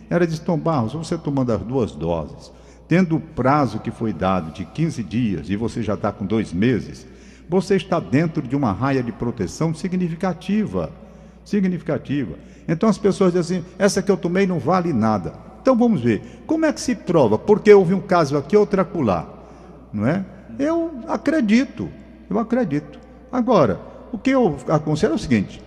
Ela 0.10 0.25
disse, 0.25 0.42
Tom 0.42 0.57
Barros, 0.57 0.94
você 0.94 1.18
tomando 1.18 1.51
as 1.51 1.60
duas 1.62 1.92
doses, 1.92 2.50
tendo 2.88 3.18
o 3.18 3.19
prazo 3.19 3.80
que 3.80 3.92
foi 3.92 4.13
dado 4.13 4.54
de 4.54 4.63
15 4.63 5.04
dias 5.04 5.50
e 5.50 5.57
você 5.57 5.84
já 5.84 5.96
está 5.96 6.13
com 6.13 6.25
dois 6.25 6.54
meses, 6.54 7.06
você 7.50 7.75
está 7.75 8.00
dentro 8.00 8.42
de 8.42 8.56
uma 8.56 8.72
raia 8.72 9.04
de 9.04 9.12
proteção 9.12 9.74
significativa 9.74 10.92
significativa. 11.50 12.36
Então 12.68 12.88
as 12.88 12.98
pessoas 12.98 13.34
dizem 13.34 13.60
assim: 13.60 13.68
essa 13.78 14.01
que 14.01 14.12
eu 14.12 14.18
tomei 14.18 14.46
não 14.46 14.60
vale 14.60 14.94
nada. 14.94 15.34
Então 15.62 15.75
vamos 15.75 16.01
ver, 16.01 16.22
como 16.46 16.66
é 16.66 16.72
que 16.72 16.80
se 16.80 16.96
prova? 16.96 17.38
Porque 17.38 17.74
houve 17.74 17.94
um 17.94 18.00
caso 18.00 18.38
aqui, 18.38 18.56
outro 18.56 18.80
acolá, 18.80 19.28
não 19.92 20.07
é? 20.07 20.24
Eu 20.57 20.92
acredito, 21.07 21.90
eu 22.30 22.40
acredito. 22.40 23.00
Agora, 23.31 23.80
o 24.12 24.18
que 24.18 24.30
eu 24.30 24.56
aconselho 24.68 25.13
é 25.13 25.16
o 25.16 25.19
seguinte: 25.19 25.62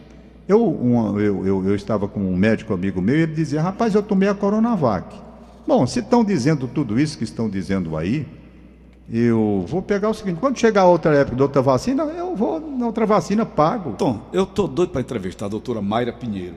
eu, 0.48 1.18
eu, 1.18 1.46
eu, 1.46 1.68
eu 1.68 1.74
estava 1.74 2.08
com 2.08 2.20
um 2.20 2.36
médico 2.36 2.72
amigo 2.72 3.02
meu 3.02 3.16
e 3.16 3.22
ele 3.22 3.34
dizia: 3.34 3.60
rapaz, 3.60 3.94
eu 3.94 4.02
tomei 4.02 4.28
a 4.28 4.34
Coronavac. 4.34 5.14
Bom, 5.66 5.86
se 5.86 6.00
estão 6.00 6.24
dizendo 6.24 6.66
tudo 6.66 6.98
isso 6.98 7.16
que 7.16 7.24
estão 7.24 7.48
dizendo 7.48 7.96
aí, 7.96 8.26
eu 9.12 9.64
vou 9.68 9.82
pegar 9.82 10.08
o 10.10 10.14
seguinte: 10.14 10.38
quando 10.40 10.58
chegar 10.58 10.86
outra 10.86 11.14
época 11.14 11.36
de 11.36 11.42
outra 11.42 11.60
vacina, 11.62 12.02
eu 12.04 12.34
vou 12.34 12.58
na 12.60 12.86
outra 12.86 13.04
vacina, 13.06 13.44
pago. 13.44 13.92
Tom, 13.98 14.22
eu 14.32 14.46
tô 14.46 14.66
doido 14.66 14.90
para 14.90 15.00
entrevistar 15.00 15.46
a 15.46 15.48
doutora 15.48 15.82
Mayra 15.82 16.12
Pinheiro. 16.12 16.54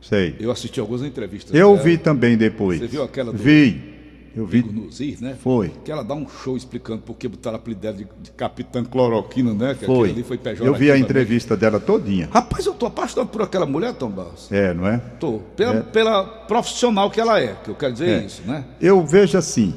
Sei. 0.00 0.36
Eu 0.38 0.50
assisti 0.52 0.78
algumas 0.78 1.02
entrevistas. 1.02 1.52
Eu 1.54 1.72
dela. 1.72 1.82
vi 1.82 1.98
também 1.98 2.36
depois. 2.36 2.78
Você 2.78 2.86
viu 2.86 3.02
aquela 3.02 3.32
do- 3.32 3.38
Vi. 3.38 3.96
Eu 4.36 4.46
vi. 4.46 4.62
no 4.62 4.88
ZIR, 4.92 5.16
né? 5.20 5.34
Foi. 5.42 5.72
Que 5.84 5.90
ela 5.90 6.04
dá 6.04 6.14
um 6.14 6.28
show 6.28 6.56
explicando 6.56 7.02
por 7.02 7.14
que 7.16 7.26
botaram 7.26 7.56
o 7.56 7.60
apelido 7.60 7.80
dela 7.80 7.96
de, 7.96 8.06
de 8.22 8.30
Capitã 8.30 8.84
Cloroquina, 8.84 9.52
né? 9.52 9.74
Que 9.76 9.84
Foi. 9.84 10.10
ali 10.10 10.22
foi 10.22 10.38
Eu 10.60 10.74
vi 10.74 10.90
a 10.90 10.92
também. 10.92 11.02
entrevista 11.02 11.56
dela 11.56 11.80
todinha. 11.80 12.28
Rapaz, 12.30 12.64
eu 12.64 12.74
tô 12.74 12.86
apaixonado 12.86 13.30
por 13.30 13.42
aquela 13.42 13.66
mulher, 13.66 13.94
Tom 13.94 14.10
Barros. 14.10 14.46
É, 14.52 14.72
não 14.72 14.86
é? 14.86 14.98
Tô. 15.18 15.40
Pela, 15.56 15.78
É. 15.78 15.80
pela 15.80 16.22
profissional 16.24 17.10
que 17.10 17.20
ela 17.20 17.40
é, 17.40 17.56
que 17.64 17.70
eu 17.70 17.74
quero 17.74 17.92
dizer 17.94 18.08
É. 18.22 18.24
isso, 18.26 18.42
né? 18.46 18.64
Eu 18.80 19.04
vejo 19.04 19.36
assim. 19.36 19.74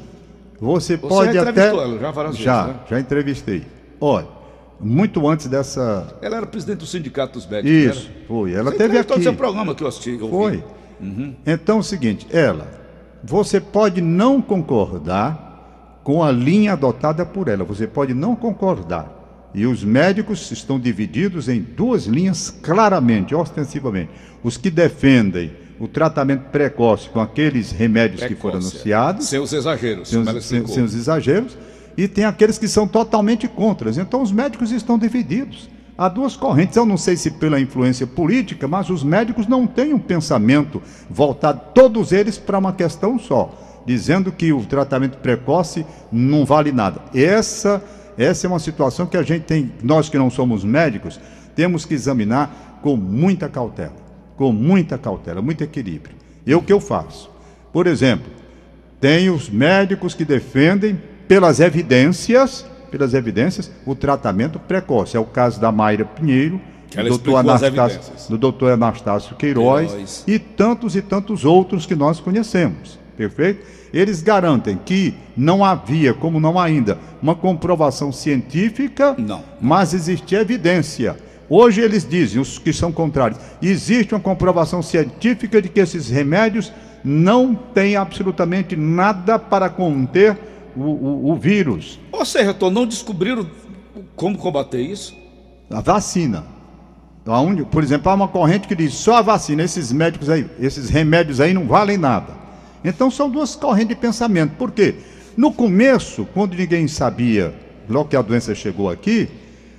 Você, 0.62 0.96
Você 0.96 1.08
pode 1.08 1.32
já 1.34 1.42
até. 1.42 1.72
já 1.98 2.10
várias 2.12 2.34
vezes, 2.34 2.44
Já, 2.44 2.66
né? 2.68 2.74
já 2.88 3.00
entrevistei. 3.00 3.64
Olha, 4.00 4.28
muito 4.78 5.28
antes 5.28 5.48
dessa. 5.48 6.16
Ela 6.22 6.36
era 6.36 6.46
presidente 6.46 6.78
do 6.78 6.86
sindicato 6.86 7.32
dos 7.32 7.48
médicos. 7.48 7.96
Isso, 7.98 8.08
Era? 8.14 8.26
foi. 8.28 8.52
Ela 8.54 8.70
Você 8.70 8.76
teve 8.78 8.96
aqui. 8.96 9.22
seu 9.24 9.34
programa 9.34 9.74
que 9.74 9.82
eu 9.82 9.88
assisti. 9.88 10.16
Eu 10.20 10.28
Foi. 10.30 10.62
Uhum. 11.00 11.34
Então 11.44 11.78
é 11.78 11.80
o 11.80 11.82
seguinte, 11.82 12.28
ela, 12.30 12.68
você 13.24 13.60
pode 13.60 14.00
não 14.00 14.40
concordar 14.40 15.98
com 16.04 16.22
a 16.22 16.30
linha 16.30 16.74
adotada 16.74 17.26
por 17.26 17.48
ela, 17.48 17.64
você 17.64 17.88
pode 17.88 18.14
não 18.14 18.36
concordar. 18.36 19.50
E 19.52 19.66
os 19.66 19.82
médicos 19.82 20.48
estão 20.52 20.78
divididos 20.78 21.48
em 21.48 21.60
duas 21.60 22.06
linhas 22.06 22.50
claramente, 22.62 23.34
ostensivamente. 23.34 24.10
Os 24.44 24.56
que 24.56 24.70
defendem 24.70 25.50
o 25.82 25.88
tratamento 25.88 26.42
precoce 26.52 27.08
com 27.08 27.18
aqueles 27.20 27.72
remédios 27.72 28.20
que 28.22 28.36
foram 28.36 28.58
Precoce. 28.60 28.76
anunciados, 28.76 29.26
Sem 29.26 29.40
os 29.40 29.52
exageros, 29.52 30.08
sem 30.08 30.20
os, 30.20 30.26
sem- 30.28 30.36
explicou. 30.38 30.68
sem 30.74 30.84
os 30.84 30.94
exageros, 30.94 31.58
e 31.96 32.06
tem 32.06 32.24
aqueles 32.24 32.56
que 32.56 32.68
são 32.68 32.86
totalmente 32.86 33.48
contra. 33.48 33.90
Então 33.90 34.22
os 34.22 34.30
médicos 34.30 34.70
estão 34.70 34.96
divididos. 34.96 35.68
Há 35.98 36.08
duas 36.08 36.36
correntes. 36.36 36.76
Eu 36.76 36.86
não 36.86 36.96
sei 36.96 37.16
se 37.16 37.32
pela 37.32 37.58
influência 37.60 38.06
política, 38.06 38.68
mas 38.68 38.90
os 38.90 39.02
médicos 39.02 39.48
não 39.48 39.66
têm 39.66 39.92
um 39.92 39.98
pensamento 39.98 40.80
voltado, 41.10 41.60
todos 41.74 42.12
eles, 42.12 42.38
para 42.38 42.58
uma 42.58 42.72
questão 42.72 43.18
só, 43.18 43.52
dizendo 43.84 44.30
que 44.30 44.52
o 44.52 44.64
tratamento 44.64 45.18
precoce 45.18 45.84
não 46.12 46.44
vale 46.44 46.70
nada. 46.70 47.00
Essa, 47.12 47.82
essa 48.16 48.46
é 48.46 48.48
uma 48.48 48.60
situação 48.60 49.04
que 49.04 49.16
a 49.16 49.22
gente 49.24 49.42
tem, 49.42 49.72
nós 49.82 50.08
que 50.08 50.16
não 50.16 50.30
somos 50.30 50.62
médicos, 50.64 51.18
temos 51.56 51.84
que 51.84 51.92
examinar 51.94 52.78
com 52.82 52.96
muita 52.96 53.48
cautela, 53.48 53.92
com 54.36 54.52
muita 54.52 54.98
cautela, 54.98 55.42
muito 55.42 55.62
equilíbrio. 55.62 56.16
E 56.46 56.54
o 56.54 56.62
que 56.62 56.72
eu 56.72 56.80
faço? 56.80 57.30
Por 57.72 57.86
exemplo, 57.86 58.30
tem 59.00 59.30
os 59.30 59.48
médicos 59.48 60.14
que 60.14 60.24
defendem, 60.24 61.00
pelas 61.26 61.60
evidências, 61.60 62.66
pelas 62.90 63.14
evidências, 63.14 63.70
o 63.86 63.94
tratamento 63.94 64.58
precoce. 64.58 65.16
É 65.16 65.20
o 65.20 65.24
caso 65.24 65.60
da 65.60 65.72
Mayra 65.72 66.04
Pinheiro, 66.04 66.60
do 66.94 67.08
doutor, 67.08 67.36
Anastácio, 67.36 68.00
do 68.28 68.38
doutor 68.38 68.72
Anastácio 68.72 69.36
Queiroz, 69.36 69.90
Queiroz 69.90 70.24
e 70.26 70.38
tantos 70.38 70.94
e 70.94 71.00
tantos 71.00 71.44
outros 71.44 71.86
que 71.86 71.94
nós 71.94 72.20
conhecemos. 72.20 72.98
Perfeito? 73.16 73.64
Eles 73.92 74.22
garantem 74.22 74.78
que 74.84 75.14
não 75.36 75.64
havia, 75.64 76.14
como 76.14 76.40
não 76.40 76.58
ainda, 76.58 76.98
uma 77.22 77.34
comprovação 77.34 78.10
científica, 78.10 79.14
não. 79.18 79.42
mas 79.60 79.92
existia 79.92 80.40
evidência. 80.40 81.16
Hoje 81.54 81.82
eles 81.82 82.08
dizem, 82.08 82.40
os 82.40 82.58
que 82.58 82.72
são 82.72 82.90
contrários, 82.90 83.38
existe 83.60 84.14
uma 84.14 84.20
comprovação 84.22 84.80
científica 84.80 85.60
de 85.60 85.68
que 85.68 85.80
esses 85.80 86.08
remédios 86.08 86.72
não 87.04 87.54
têm 87.54 87.94
absolutamente 87.94 88.74
nada 88.74 89.38
para 89.38 89.68
conter 89.68 90.38
o, 90.74 90.80
o, 90.80 91.30
o 91.30 91.36
vírus. 91.36 92.00
Ou 92.10 92.24
seja, 92.24 92.56
não 92.72 92.86
descobriram 92.86 93.46
como 94.16 94.38
combater 94.38 94.80
isso? 94.80 95.14
A 95.70 95.82
vacina. 95.82 96.42
Por 97.70 97.82
exemplo, 97.82 98.10
há 98.10 98.14
uma 98.14 98.28
corrente 98.28 98.66
que 98.66 98.74
diz 98.74 98.94
só 98.94 99.16
a 99.16 99.22
vacina, 99.22 99.62
esses 99.62 99.92
médicos 99.92 100.30
aí, 100.30 100.48
esses 100.58 100.88
remédios 100.88 101.38
aí 101.38 101.52
não 101.52 101.66
valem 101.66 101.98
nada. 101.98 102.32
Então 102.82 103.10
são 103.10 103.28
duas 103.28 103.54
correntes 103.54 103.94
de 103.94 103.96
pensamento. 103.96 104.54
Por 104.56 104.70
quê? 104.70 104.94
No 105.36 105.52
começo, 105.52 106.26
quando 106.32 106.54
ninguém 106.54 106.88
sabia, 106.88 107.54
logo 107.90 108.08
que 108.08 108.16
a 108.16 108.22
doença 108.22 108.54
chegou 108.54 108.88
aqui, 108.88 109.28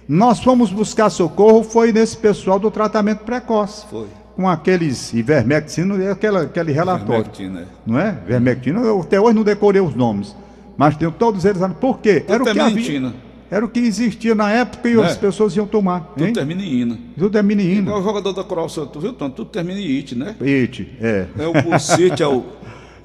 nós 0.07 0.39
fomos 0.39 0.72
buscar 0.72 1.10
socorro, 1.10 1.63
foi 1.63 1.91
nesse 1.91 2.17
pessoal 2.17 2.60
do 2.60 2.69
tratamento 2.69 3.19
precoce. 3.19 3.86
Foi. 3.89 4.07
Com 4.36 4.50
aqueles 4.50 5.13
ivermectina, 5.13 6.12
aquela, 6.12 6.41
aquele 6.41 6.72
relatório. 6.72 7.22
Ivermectina. 7.22 7.67
Não 7.86 8.00
é? 8.00 8.17
Ivermectina, 8.25 8.79
eu 8.81 9.01
até 9.01 9.22
hoje 9.22 9.36
não 9.36 9.43
decorei 9.43 9.81
os 9.81 9.95
nomes. 9.95 10.36
Mas 10.75 10.98
tem 10.98 11.10
todos 11.12 11.45
eles. 11.45 11.62
Por 11.79 12.00
quê? 12.00 12.25
Era 12.27 12.43
o 12.43 12.45
que 12.45 12.60
havia. 12.60 13.13
Era 13.53 13.63
o 13.63 13.69
que 13.69 13.79
existia 13.79 14.33
na 14.33 14.50
época 14.50 14.89
e 14.89 15.00
é. 15.00 15.05
as 15.05 15.15
pessoas 15.15 15.55
iam 15.55 15.67
tomar. 15.67 16.13
Tudo 16.17 16.33
termina 16.33 16.63
em 16.63 16.81
ina. 16.81 16.98
Tudo 17.15 17.29
termina 17.29 17.62
em 17.62 17.75
ina. 17.75 17.95
o 17.95 18.01
jogador 18.01 18.33
da 18.33 18.43
Coral 18.43 18.67
Santo, 18.67 19.00
viu, 19.00 19.13
Tanto? 19.13 19.36
Tudo 19.36 19.51
termina 19.51 19.79
em 19.79 19.95
it, 19.95 20.15
né? 20.15 20.36
It, 20.41 20.89
é. 21.00 21.27
É 21.38 21.45
o 21.45 21.53
bucete, 21.53 22.24
é 22.24 22.27
o. 22.27 22.43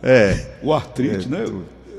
É. 0.00 0.52
O 0.62 0.73
artrite, 0.73 1.26
é, 1.26 1.28
né? 1.28 1.45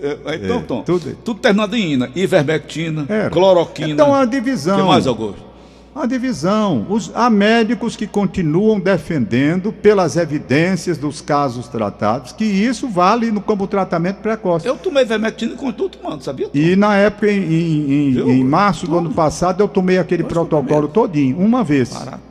É, 0.01 0.35
então, 0.35 0.57
é, 0.57 0.61
Tom, 0.61 0.81
tudo, 0.83 1.15
tudo 1.23 1.39
terminado 1.39 1.75
em 1.75 1.93
ina. 1.93 2.09
Ivermectina, 2.15 3.05
cloroquina. 3.31 3.89
Então, 3.89 4.13
a 4.13 4.25
divisão. 4.25 4.77
O 4.77 4.81
que 4.81 4.87
mais, 4.87 5.07
Augusto? 5.07 5.49
A 5.95 6.05
divisão. 6.05 6.85
Os, 6.89 7.11
há 7.13 7.29
médicos 7.29 7.95
que 7.95 8.07
continuam 8.07 8.79
defendendo, 8.79 9.73
pelas 9.73 10.15
evidências 10.15 10.97
dos 10.97 11.19
casos 11.19 11.67
tratados, 11.67 12.31
que 12.31 12.45
isso 12.45 12.87
vale 12.87 13.31
no, 13.31 13.41
como 13.41 13.67
tratamento 13.67 14.17
precoce. 14.17 14.67
Eu 14.67 14.77
tomei 14.77 15.03
vermectina 15.03 15.53
e 15.53 15.57
continuo 15.57 15.89
tomando, 15.89 16.23
sabia? 16.23 16.49
E 16.53 16.75
na 16.75 16.95
época, 16.95 17.29
em, 17.29 18.11
em, 18.11 18.19
em 18.19 18.43
março 18.43 18.87
do 18.87 18.97
ano 18.97 19.11
passado, 19.11 19.61
eu 19.61 19.67
tomei 19.67 19.97
aquele 19.97 20.23
eu 20.23 20.27
protocolo 20.27 20.87
todinho, 20.87 21.37
uma 21.37 21.63
vez. 21.63 21.89
Parado. 21.89 22.21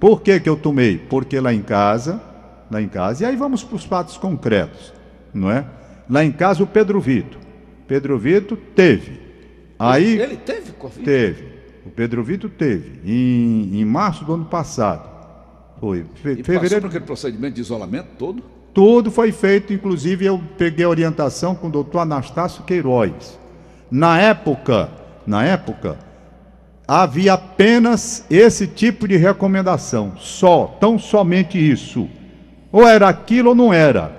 Por 0.00 0.22
que, 0.22 0.38
que 0.38 0.48
eu 0.48 0.56
tomei? 0.56 0.96
Porque 0.96 1.40
lá 1.40 1.52
em 1.52 1.60
casa, 1.60 2.20
lá 2.70 2.80
em 2.80 2.88
casa, 2.88 3.24
e 3.24 3.26
aí 3.26 3.36
vamos 3.36 3.64
para 3.64 3.76
os 3.76 3.84
fatos 3.84 4.16
concretos, 4.16 4.92
não 5.34 5.50
é? 5.50 5.64
Lá 6.08 6.24
em 6.24 6.32
casa, 6.32 6.62
o 6.62 6.66
Pedro 6.66 7.00
Vito. 7.00 7.38
Pedro 7.86 8.18
Vito 8.18 8.56
teve. 8.56 9.20
Aí, 9.78 10.18
ele 10.18 10.36
teve 10.36 10.72
Covid? 10.72 11.04
Teve. 11.04 11.58
O 11.86 11.90
Pedro 11.90 12.22
Vitor 12.22 12.50
teve 12.50 13.00
em, 13.04 13.80
em 13.80 13.84
março 13.84 14.24
do 14.24 14.34
ano 14.34 14.44
passado. 14.44 15.08
Foi. 15.80 16.04
Fe, 16.14 16.40
e 16.40 16.42
fevereiro. 16.42 16.86
Aquele 16.86 17.04
procedimento 17.04 17.54
de 17.54 17.60
isolamento 17.60 18.08
todo? 18.18 18.42
Tudo 18.74 19.10
foi 19.10 19.32
feito, 19.32 19.72
inclusive 19.72 20.26
eu 20.26 20.40
peguei 20.56 20.84
a 20.84 20.88
orientação 20.88 21.54
com 21.54 21.68
o 21.68 21.70
doutor 21.70 22.00
Anastácio 22.00 22.62
Queiroz. 22.64 23.38
Na 23.90 24.20
época, 24.20 24.90
na 25.26 25.44
época, 25.44 25.98
havia 26.86 27.32
apenas 27.32 28.24
esse 28.30 28.66
tipo 28.66 29.08
de 29.08 29.16
recomendação, 29.16 30.12
só, 30.16 30.76
tão 30.78 30.98
somente 30.98 31.58
isso. 31.58 32.08
Ou 32.70 32.86
era 32.86 33.08
aquilo 33.08 33.50
ou 33.50 33.54
não 33.54 33.72
era. 33.72 34.17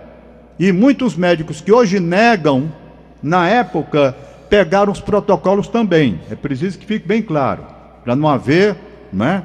E 0.60 0.74
muitos 0.74 1.16
médicos 1.16 1.62
que 1.62 1.72
hoje 1.72 2.02
negam, 2.02 2.70
na 3.24 3.48
época, 3.48 4.14
pegaram 4.50 4.92
os 4.92 5.00
protocolos 5.00 5.70
também. 5.70 6.20
É 6.30 6.36
preciso 6.36 6.78
que 6.78 6.86
fique 6.86 7.08
bem 7.08 7.22
claro, 7.22 7.64
para 8.04 8.14
não 8.14 8.28
haver, 8.28 8.76
né? 9.14 9.44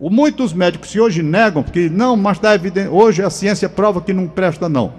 Muitos 0.00 0.52
médicos 0.52 0.90
se 0.90 0.98
hoje 0.98 1.22
negam, 1.22 1.62
porque 1.62 1.88
não, 1.88 2.16
mas 2.16 2.38
está 2.38 2.54
evidente, 2.54 2.88
hoje 2.88 3.22
a 3.22 3.30
ciência 3.30 3.68
prova 3.68 4.00
que 4.00 4.12
não 4.12 4.26
presta 4.26 4.68
não, 4.68 4.92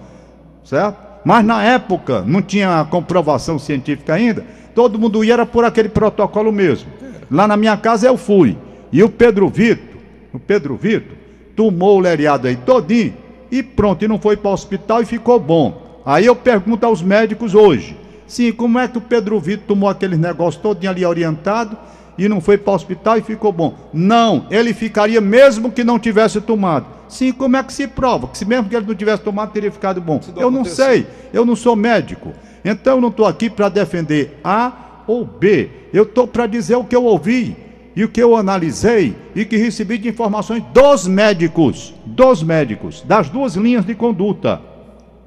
certo? 0.64 0.98
Mas 1.26 1.44
na 1.44 1.64
época 1.64 2.24
não 2.26 2.42
tinha 2.42 2.86
comprovação 2.90 3.60
científica 3.60 4.14
ainda, 4.14 4.46
todo 4.74 4.98
mundo 4.98 5.24
ia 5.24 5.34
era 5.34 5.46
por 5.46 5.66
aquele 5.66 5.90
protocolo 5.90 6.52
mesmo. 6.52 6.90
Lá 7.30 7.48
na 7.48 7.58
minha 7.58 7.76
casa 7.76 8.08
eu 8.08 8.18
fui, 8.18 8.58
e 8.92 9.04
o 9.04 9.10
Pedro 9.10 9.50
Vitor, 9.50 10.00
o 10.34 10.40
Pedro 10.40 10.78
Vitor, 10.78 11.18
tomou 11.56 11.98
o 11.98 12.00
leriado 12.00 12.48
aí 12.48 12.56
todinho, 12.56 13.14
e 13.52 13.64
pronto, 13.64 14.04
e 14.04 14.08
não 14.08 14.20
foi 14.20 14.38
para 14.38 14.52
o 14.52 14.54
hospital 14.54 15.02
e 15.02 15.06
ficou 15.06 15.40
bom. 15.40 16.02
Aí 16.06 16.26
eu 16.26 16.36
pergunto 16.36 16.86
aos 16.86 17.02
médicos 17.02 17.54
hoje, 17.54 17.98
Sim, 18.28 18.52
como 18.52 18.78
é 18.78 18.88
que 18.88 18.98
o 18.98 19.02
Pedro 19.02 19.40
Vitor 19.40 19.66
tomou 19.68 19.90
aquele 19.90 20.18
negócio 20.18 20.60
todo 20.60 20.86
ali 20.86 21.06
orientado 21.06 21.78
e 22.18 22.28
não 22.28 22.42
foi 22.42 22.58
para 22.58 22.74
o 22.74 22.76
hospital 22.76 23.18
e 23.18 23.22
ficou 23.22 23.54
bom? 23.54 23.74
Não, 23.94 24.46
ele 24.52 24.74
ficaria 24.74 25.22
mesmo 25.22 25.72
que 25.72 25.84
não 25.84 25.98
tivesse 25.98 26.42
tomado. 26.42 26.86
Sim, 27.08 27.32
como 27.32 27.56
é 27.56 27.64
que 27.64 27.72
se 27.72 27.88
prova? 27.88 28.28
Que 28.28 28.38
se 28.38 28.44
mesmo 28.44 28.68
que 28.68 28.76
ele 28.76 28.86
não 28.86 28.94
tivesse 28.94 29.24
tomado, 29.24 29.54
teria 29.54 29.72
ficado 29.72 30.02
bom. 30.02 30.20
Eu 30.36 30.52
não 30.52 30.66
sei, 30.66 31.08
eu 31.32 31.46
não 31.46 31.56
sou 31.56 31.74
médico. 31.74 32.34
Então 32.66 32.96
eu 32.96 33.02
não 33.02 33.08
estou 33.08 33.26
aqui 33.26 33.50
para 33.50 33.70
defender 33.70 34.38
A 34.44 35.04
ou 35.08 35.24
B. 35.24 35.70
Eu 35.94 36.04
estou 36.04 36.28
para 36.28 36.46
dizer 36.48 36.76
o 36.76 36.84
que 36.84 36.96
eu 36.96 37.06
ouvi 37.06 37.56
e 37.98 38.04
o 38.04 38.08
que 38.08 38.22
eu 38.22 38.36
analisei 38.36 39.16
e 39.36 39.44
que 39.44 39.58
recebi 39.58 39.98
de 39.98 40.08
informações 40.08 40.62
dos 40.72 41.08
médicos, 41.08 41.96
dos 42.06 42.44
médicos, 42.44 43.02
das 43.02 43.28
duas 43.28 43.56
linhas 43.56 43.84
de 43.84 43.96
conduta. 43.96 44.62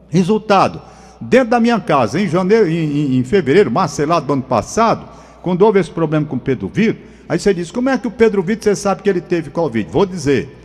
Resultado: 0.08 0.80
dentro 1.20 1.50
da 1.50 1.58
minha 1.58 1.80
casa, 1.80 2.20
em 2.20 2.28
janeiro, 2.28 2.70
em, 2.70 3.16
em 3.16 3.24
fevereiro, 3.24 3.72
março, 3.72 3.96
sei 3.96 4.06
lá, 4.06 4.20
do 4.20 4.32
ano 4.32 4.42
passado, 4.42 5.04
quando 5.42 5.62
houve 5.62 5.80
esse 5.80 5.90
problema 5.90 6.24
com 6.24 6.36
o 6.36 6.40
Pedro 6.40 6.68
Vitor, 6.72 7.02
aí 7.28 7.40
você 7.40 7.52
diz, 7.52 7.72
como 7.72 7.88
é 7.88 7.98
que 7.98 8.06
o 8.06 8.10
Pedro 8.10 8.40
Vitor, 8.40 8.62
você 8.62 8.76
sabe 8.76 9.02
que 9.02 9.10
ele 9.10 9.20
teve 9.20 9.50
Covid? 9.50 9.90
Vou 9.90 10.06
dizer, 10.06 10.56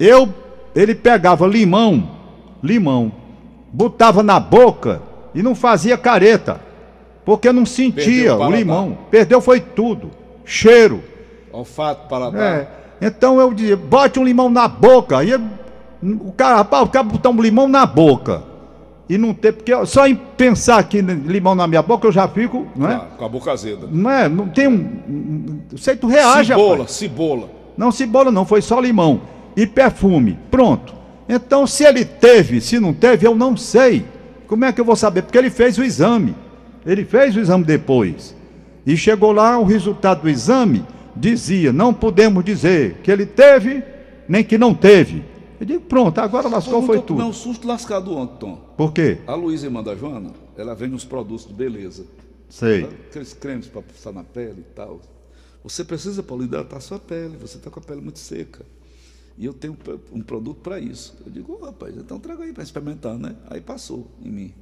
eu, 0.00 0.32
ele 0.74 0.94
pegava 0.94 1.46
limão, 1.46 2.08
limão, 2.62 3.12
botava 3.70 4.22
na 4.22 4.40
boca 4.40 5.02
e 5.34 5.42
não 5.42 5.54
fazia 5.54 5.98
careta, 5.98 6.58
porque 7.22 7.52
não 7.52 7.66
sentia 7.66 8.34
o 8.34 8.50
limão. 8.50 8.96
Perdeu 9.10 9.42
foi 9.42 9.60
tudo, 9.60 10.10
cheiro. 10.42 11.12
Olfato, 11.54 12.08
paladar. 12.08 12.42
É. 12.42 12.68
Então 13.00 13.40
eu 13.40 13.54
dizia, 13.54 13.76
bote 13.76 14.18
um 14.18 14.24
limão 14.24 14.50
na 14.50 14.66
boca. 14.66 15.18
Aí 15.18 15.32
o 15.34 16.32
cara, 16.32 16.56
rapaz, 16.56 16.82
o 16.84 16.88
cara 16.88 17.04
botar 17.04 17.30
um 17.30 17.40
limão 17.40 17.68
na 17.68 17.86
boca 17.86 18.42
e 19.08 19.16
não 19.16 19.32
ter, 19.32 19.52
porque 19.52 19.72
só 19.86 20.06
em 20.06 20.14
pensar 20.14 20.78
aqui 20.78 21.00
limão 21.00 21.54
na 21.54 21.66
minha 21.66 21.82
boca 21.82 22.06
eu 22.08 22.12
já 22.12 22.26
fico, 22.26 22.66
não 22.74 22.90
é? 22.90 23.00
com 23.16 23.24
a 23.24 23.28
boca 23.28 23.52
azeda. 23.52 23.86
Não 23.90 24.10
é? 24.10 24.28
Não 24.28 24.48
tem 24.48 24.66
um. 24.66 25.62
Não 25.70 25.78
sei, 25.78 25.94
tu 25.94 26.08
reage, 26.08 26.48
Cebola, 26.48 26.70
rapaz. 26.72 26.92
cebola. 26.92 27.48
Não, 27.76 27.92
cebola 27.92 28.30
não, 28.32 28.44
foi 28.44 28.60
só 28.60 28.80
limão. 28.80 29.20
E 29.56 29.66
perfume. 29.66 30.38
Pronto. 30.50 30.92
Então, 31.28 31.66
se 31.66 31.84
ele 31.84 32.04
teve, 32.04 32.60
se 32.60 32.80
não 32.80 32.92
teve, 32.92 33.26
eu 33.26 33.34
não 33.34 33.56
sei. 33.56 34.04
Como 34.48 34.64
é 34.64 34.72
que 34.72 34.80
eu 34.80 34.84
vou 34.84 34.96
saber? 34.96 35.22
Porque 35.22 35.38
ele 35.38 35.50
fez 35.50 35.78
o 35.78 35.84
exame. 35.84 36.34
Ele 36.84 37.04
fez 37.04 37.36
o 37.36 37.40
exame 37.40 37.64
depois. 37.64 38.34
E 38.84 38.96
chegou 38.96 39.32
lá, 39.32 39.58
o 39.58 39.64
resultado 39.64 40.22
do 40.22 40.28
exame 40.28 40.84
dizia: 41.16 41.72
não 41.72 41.92
podemos 41.92 42.44
dizer 42.44 42.98
que 43.02 43.10
ele 43.10 43.26
teve, 43.26 43.82
nem 44.28 44.44
que 44.44 44.58
não 44.58 44.74
teve. 44.74 45.24
Eu 45.58 45.66
digo, 45.66 45.80
pronto, 45.82 46.18
agora 46.18 46.48
lascou, 46.48 46.82
foi 46.82 47.00
tudo. 47.00 47.18
Não, 47.18 47.30
um 47.30 47.32
susto 47.32 47.66
lascado 47.66 48.14
ontem, 48.16 48.38
Tom. 48.38 48.56
Por 48.76 48.92
quê? 48.92 49.18
A 49.26 49.34
Luísa, 49.34 49.66
irmã 49.66 49.82
da 49.82 49.94
Joana, 49.94 50.32
ela 50.56 50.74
vende 50.74 50.94
uns 50.94 51.04
produtos 51.04 51.46
de 51.46 51.54
beleza. 51.54 52.04
Sei. 52.48 52.84
Aqueles 52.84 53.32
cremes 53.32 53.66
para 53.66 53.82
passar 53.82 54.12
na 54.12 54.24
pele 54.24 54.60
e 54.60 54.74
tal. 54.74 55.00
Você 55.62 55.84
precisa, 55.84 56.22
Paulo, 56.22 56.44
hidratar 56.44 56.76
a 56.76 56.80
sua 56.80 56.98
pele. 56.98 57.36
Você 57.40 57.56
está 57.56 57.70
com 57.70 57.80
a 57.80 57.82
pele 57.82 58.00
muito 58.00 58.18
seca. 58.18 58.64
E 59.38 59.46
eu 59.46 59.52
tenho 59.52 59.76
um 60.12 60.20
produto 60.20 60.58
para 60.60 60.78
isso. 60.78 61.16
Eu 61.24 61.32
digo, 61.32 61.58
oh, 61.60 61.64
rapaz, 61.64 61.96
então 61.96 62.20
traga 62.20 62.44
aí 62.44 62.52
para 62.52 62.62
experimentar, 62.62 63.18
né? 63.18 63.34
Aí 63.48 63.60
passou 63.60 64.06
em 64.22 64.30
mim. 64.30 64.54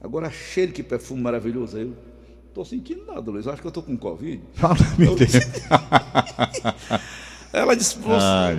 Agora, 0.00 0.30
cheiro 0.30 0.72
que 0.72 0.82
perfume 0.82 1.20
maravilhoso. 1.20 1.76
Aí 1.76 1.82
eu 1.82 1.94
estou 2.62 2.64
sentindo 2.64 3.04
nada, 3.06 3.30
Luiz. 3.30 3.46
Acho 3.46 3.60
que 3.60 3.66
eu 3.66 3.70
estou 3.70 3.82
com 3.82 3.96
Covid. 3.96 4.40
Fala, 4.54 4.76
meu 4.96 5.14
Deus. 5.14 5.32
Ela 7.52 7.74
disse: 7.74 7.96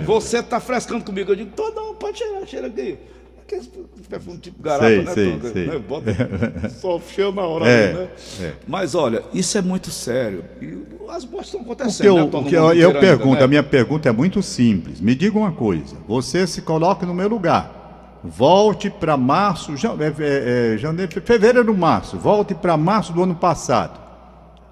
Você 0.04 0.38
está 0.38 0.60
frescando 0.60 1.04
comigo. 1.04 1.32
Eu 1.32 1.36
digo: 1.36 1.50
Tô 1.54 1.70
não, 1.70 1.94
pode 1.94 2.18
cheirar, 2.18 2.46
cheira 2.46 2.66
aqui. 2.66 2.98
aquele 3.42 3.62
perfume 4.08 4.38
tipo 4.38 4.60
garapa, 4.62 4.86
Sei, 4.88 5.02
né? 5.04 5.12
sei, 5.12 5.38
Tom? 5.38 5.52
sei. 5.52 5.66
Né? 5.66 5.78
Bota 5.78 6.10
só 6.80 7.00
cheio 7.00 7.32
na 7.32 7.42
hora, 7.42 7.68
É, 7.68 7.92
né? 7.92 8.08
é. 8.40 8.52
Mas 8.66 8.94
olha, 8.94 9.22
isso 9.32 9.56
é 9.56 9.62
muito 9.62 9.90
sério. 9.90 10.44
E 10.60 10.78
as 11.08 11.24
mortes 11.24 11.54
estão 11.54 11.60
O 11.60 11.64
que 11.64 11.72
acontecendo, 11.72 12.06
eu, 12.06 12.16
né, 12.16 12.22
o 12.24 12.44
que 12.44 12.54
eu, 12.54 12.62
eu 12.64 12.70
inteiro 12.72 12.88
ainda, 12.88 13.00
pergunto, 13.00 13.38
né? 13.38 13.44
a 13.44 13.48
minha 13.48 13.62
pergunta 13.62 14.08
é 14.08 14.12
muito 14.12 14.42
simples. 14.42 15.00
Me 15.00 15.14
diga 15.14 15.38
uma 15.38 15.52
coisa. 15.52 15.96
Você 16.08 16.46
se 16.46 16.62
coloque 16.62 17.06
no 17.06 17.14
meu 17.14 17.28
lugar. 17.28 17.79
Volte 18.22 18.90
para 18.90 19.16
março, 19.16 19.72
é, 19.72 20.22
é, 20.22 20.74
é, 20.74 20.78
janeiro, 20.78 21.10
fe- 21.12 21.20
fevereiro, 21.20 21.74
março. 21.76 22.18
Volte 22.18 22.54
para 22.54 22.76
março 22.76 23.12
do 23.12 23.22
ano 23.22 23.34
passado. 23.34 23.98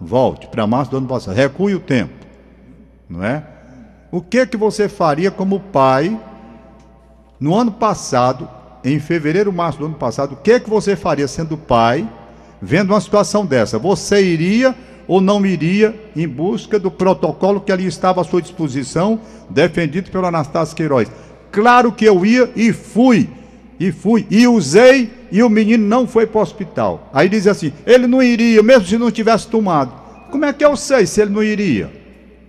Volte 0.01 0.47
para 0.47 0.67
março 0.67 0.91
do 0.91 0.99
ano 0.99 1.07
passado. 1.07 1.35
Recue 1.35 1.75
o 1.75 1.81
tempo. 1.81 2.13
Não 3.09 3.25
é? 3.25 3.43
O 4.13 4.21
que 4.21 4.47
que 4.47 4.57
você 4.57 4.89
faria 4.89 5.31
como 5.31 5.61
pai 5.61 6.19
no 7.41 7.55
ano 7.55 7.73
passado, 7.73 8.49
em 8.85 8.99
fevereiro, 9.01 9.53
março 9.53 9.79
do 9.79 9.87
ano 9.87 9.95
passado, 9.95 10.33
o 10.33 10.37
que 10.37 10.61
que 10.61 10.69
você 10.69 10.95
faria 10.95 11.27
sendo 11.27 11.57
pai, 11.57 12.07
vendo 12.61 12.91
uma 12.91 13.01
situação 13.01 13.47
dessa? 13.47 13.79
Você 13.79 14.23
iria 14.23 14.75
ou 15.07 15.21
não 15.23 15.45
iria 15.47 15.99
em 16.15 16.29
busca 16.29 16.79
do 16.79 16.91
protocolo 16.91 17.61
que 17.63 17.73
ali 17.73 17.87
estava 17.87 18.21
à 18.21 18.25
sua 18.25 18.43
disposição, 18.43 19.21
defendido 19.49 20.11
pelo 20.11 20.27
Anastácio 20.27 20.77
Queiroz? 20.77 21.11
Claro 21.51 21.91
que 21.93 22.05
eu 22.05 22.27
ia 22.27 22.51
e 22.55 22.73
fui. 22.75 23.31
E 23.81 23.93
fui, 23.93 24.27
e 24.31 24.47
usei, 24.49 25.11
e 25.31 25.43
o 25.43 25.49
menino 25.49 25.87
não 25.87 26.07
foi 26.07 26.27
para 26.27 26.39
o 26.41 26.43
hospital. 26.43 27.09
Aí 27.13 27.29
diz 27.29 27.47
assim: 27.47 27.73
ele 27.87 28.07
não 28.07 28.23
iria, 28.23 28.63
mesmo 28.63 28.87
se 28.87 28.99
não 28.99 29.11
tivesse 29.11 29.47
tomado. 29.47 29.93
Como 30.31 30.45
é 30.45 30.53
que 30.53 30.65
eu 30.65 30.77
sei 30.77 31.07
se 31.07 31.21
ele 31.23 31.31
não 31.31 31.43
iria? 31.43 31.91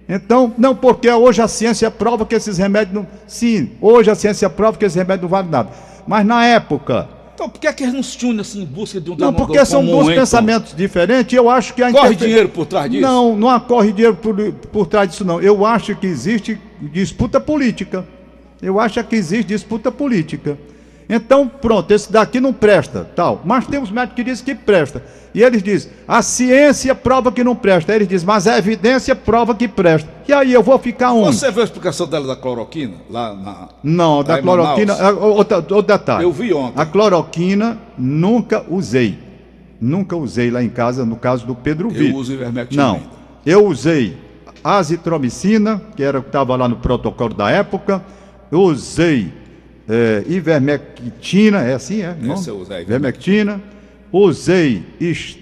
Então, 0.08 0.52
não, 0.58 0.76
porque 0.76 1.10
hoje 1.12 1.40
a 1.40 1.48
ciência 1.48 1.92
prova 1.92 2.26
que 2.26 2.34
esses 2.34 2.58
remédios 2.58 2.96
não. 2.96 3.08
Sim, 3.28 3.70
hoje 3.80 4.10
a 4.10 4.16
ciência 4.16 4.50
prova 4.50 4.76
que 4.78 4.86
esses 4.86 4.96
remédios 4.96 5.22
não 5.22 5.30
valem 5.30 5.52
nada. 5.52 5.70
Mas 6.08 6.26
na 6.26 6.44
época. 6.44 7.08
Então, 7.36 7.48
por 7.48 7.60
que, 7.62 7.68
é 7.68 7.72
que 7.72 7.84
eles 7.84 7.94
não 7.94 8.04
se 8.04 8.26
unem 8.26 8.42
assim 8.42 8.64
em 8.64 8.66
busca 8.66 9.00
de 9.00 9.12
um 9.12 9.16
Não, 9.16 9.32
porque 9.32 9.64
são 9.64 9.86
dois 9.86 10.10
pensamentos 10.10 10.76
diferentes. 10.76 11.32
Eu 11.38 11.50
acho 11.50 11.74
que 11.74 11.82
a 11.84 11.92
Corre 11.92 12.08
interfe- 12.08 12.26
dinheiro 12.26 12.50
por 12.50 12.66
trás 12.66 12.90
disso? 12.90 13.02
Não, 13.04 13.38
não 13.38 13.50
há 13.50 13.60
corre 13.62 13.94
dinheiro 13.94 14.16
por, 14.18 14.36
por 14.72 14.88
trás 14.88 15.10
disso, 15.10 15.24
não. 15.24 15.40
Eu 15.40 15.66
acho 15.66 15.96
que 15.96 16.06
existe 16.08 16.60
disputa 16.82 17.40
política. 17.40 18.04
Eu 18.62 18.78
acho 18.80 19.02
que 19.06 19.16
existe 19.16 19.48
disputa 19.50 19.90
política. 19.92 20.58
Então, 21.10 21.48
pronto, 21.48 21.90
esse 21.90 22.12
daqui 22.12 22.40
não 22.40 22.54
presta, 22.54 23.10
tal. 23.16 23.42
Mas 23.44 23.66
tem 23.66 23.82
os 23.82 23.90
médicos 23.90 24.16
que 24.16 24.24
dizem 24.24 24.46
que 24.46 24.54
presta. 24.54 25.04
E 25.34 25.42
eles 25.42 25.64
dizem, 25.64 25.92
a 26.08 26.22
ciência 26.22 26.94
prova 26.94 27.32
que 27.32 27.44
não 27.44 27.56
presta. 27.56 27.92
Aí 27.92 27.98
eles 27.98 28.08
dizem, 28.08 28.28
mas 28.28 28.46
a 28.46 28.60
evidência 28.60 29.16
prova 29.16 29.56
que 29.56 29.68
presta. 29.68 30.08
E 30.28 30.34
aí 30.34 30.54
eu 30.54 30.62
vou 30.62 30.78
ficar 30.78 31.12
onde? 31.12 31.36
Você 31.36 31.50
viu 31.50 31.62
a 31.62 31.66
explicação 31.66 32.06
dela 32.08 32.28
da 32.28 32.36
cloroquina? 32.36 32.98
Lá 33.10 33.34
na. 33.34 33.70
Não, 33.84 34.24
da 34.24 34.40
cloroquina. 34.40 34.96
Manaus? 34.96 35.18
é, 35.18 35.26
Outro, 35.26 35.56
outro 35.58 35.82
detalhe. 35.82 36.24
Eu 36.24 36.32
vi 36.32 36.54
ontem. 36.54 36.80
A 36.80 36.86
cloroquina 36.86 37.80
nunca 37.98 38.64
usei. 38.70 39.18
Nunca 39.82 40.16
usei 40.16 40.52
lá 40.52 40.62
em 40.62 40.70
casa, 40.70 41.06
no 41.06 41.16
caso 41.16 41.46
do 41.48 41.56
Pedro 41.56 41.90
Vi. 41.90 42.10
Eu 42.10 42.16
uso 42.16 42.34
ivermectina 42.34 42.84
Não. 42.84 43.02
Eu 43.46 43.66
usei 43.66 44.16
azitromicina, 44.64 45.82
que 45.96 46.04
era 46.04 46.20
o 46.20 46.22
que 46.22 46.30
estava 46.30 46.56
lá 46.56 46.68
no 46.68 46.76
protocolo 46.76 47.34
da 47.34 47.50
época. 47.50 48.04
Eu 48.52 48.62
usei 48.62 49.32
é, 49.90 50.24
ivermectina, 50.28 51.62
é 51.62 51.74
assim, 51.74 52.02
é? 52.02 52.16
não? 52.16 52.36
Essa 52.36 52.52
eu 52.52 52.60
usei, 52.60 52.82
Ivermectina. 52.82 53.62
Usei, 54.12 54.84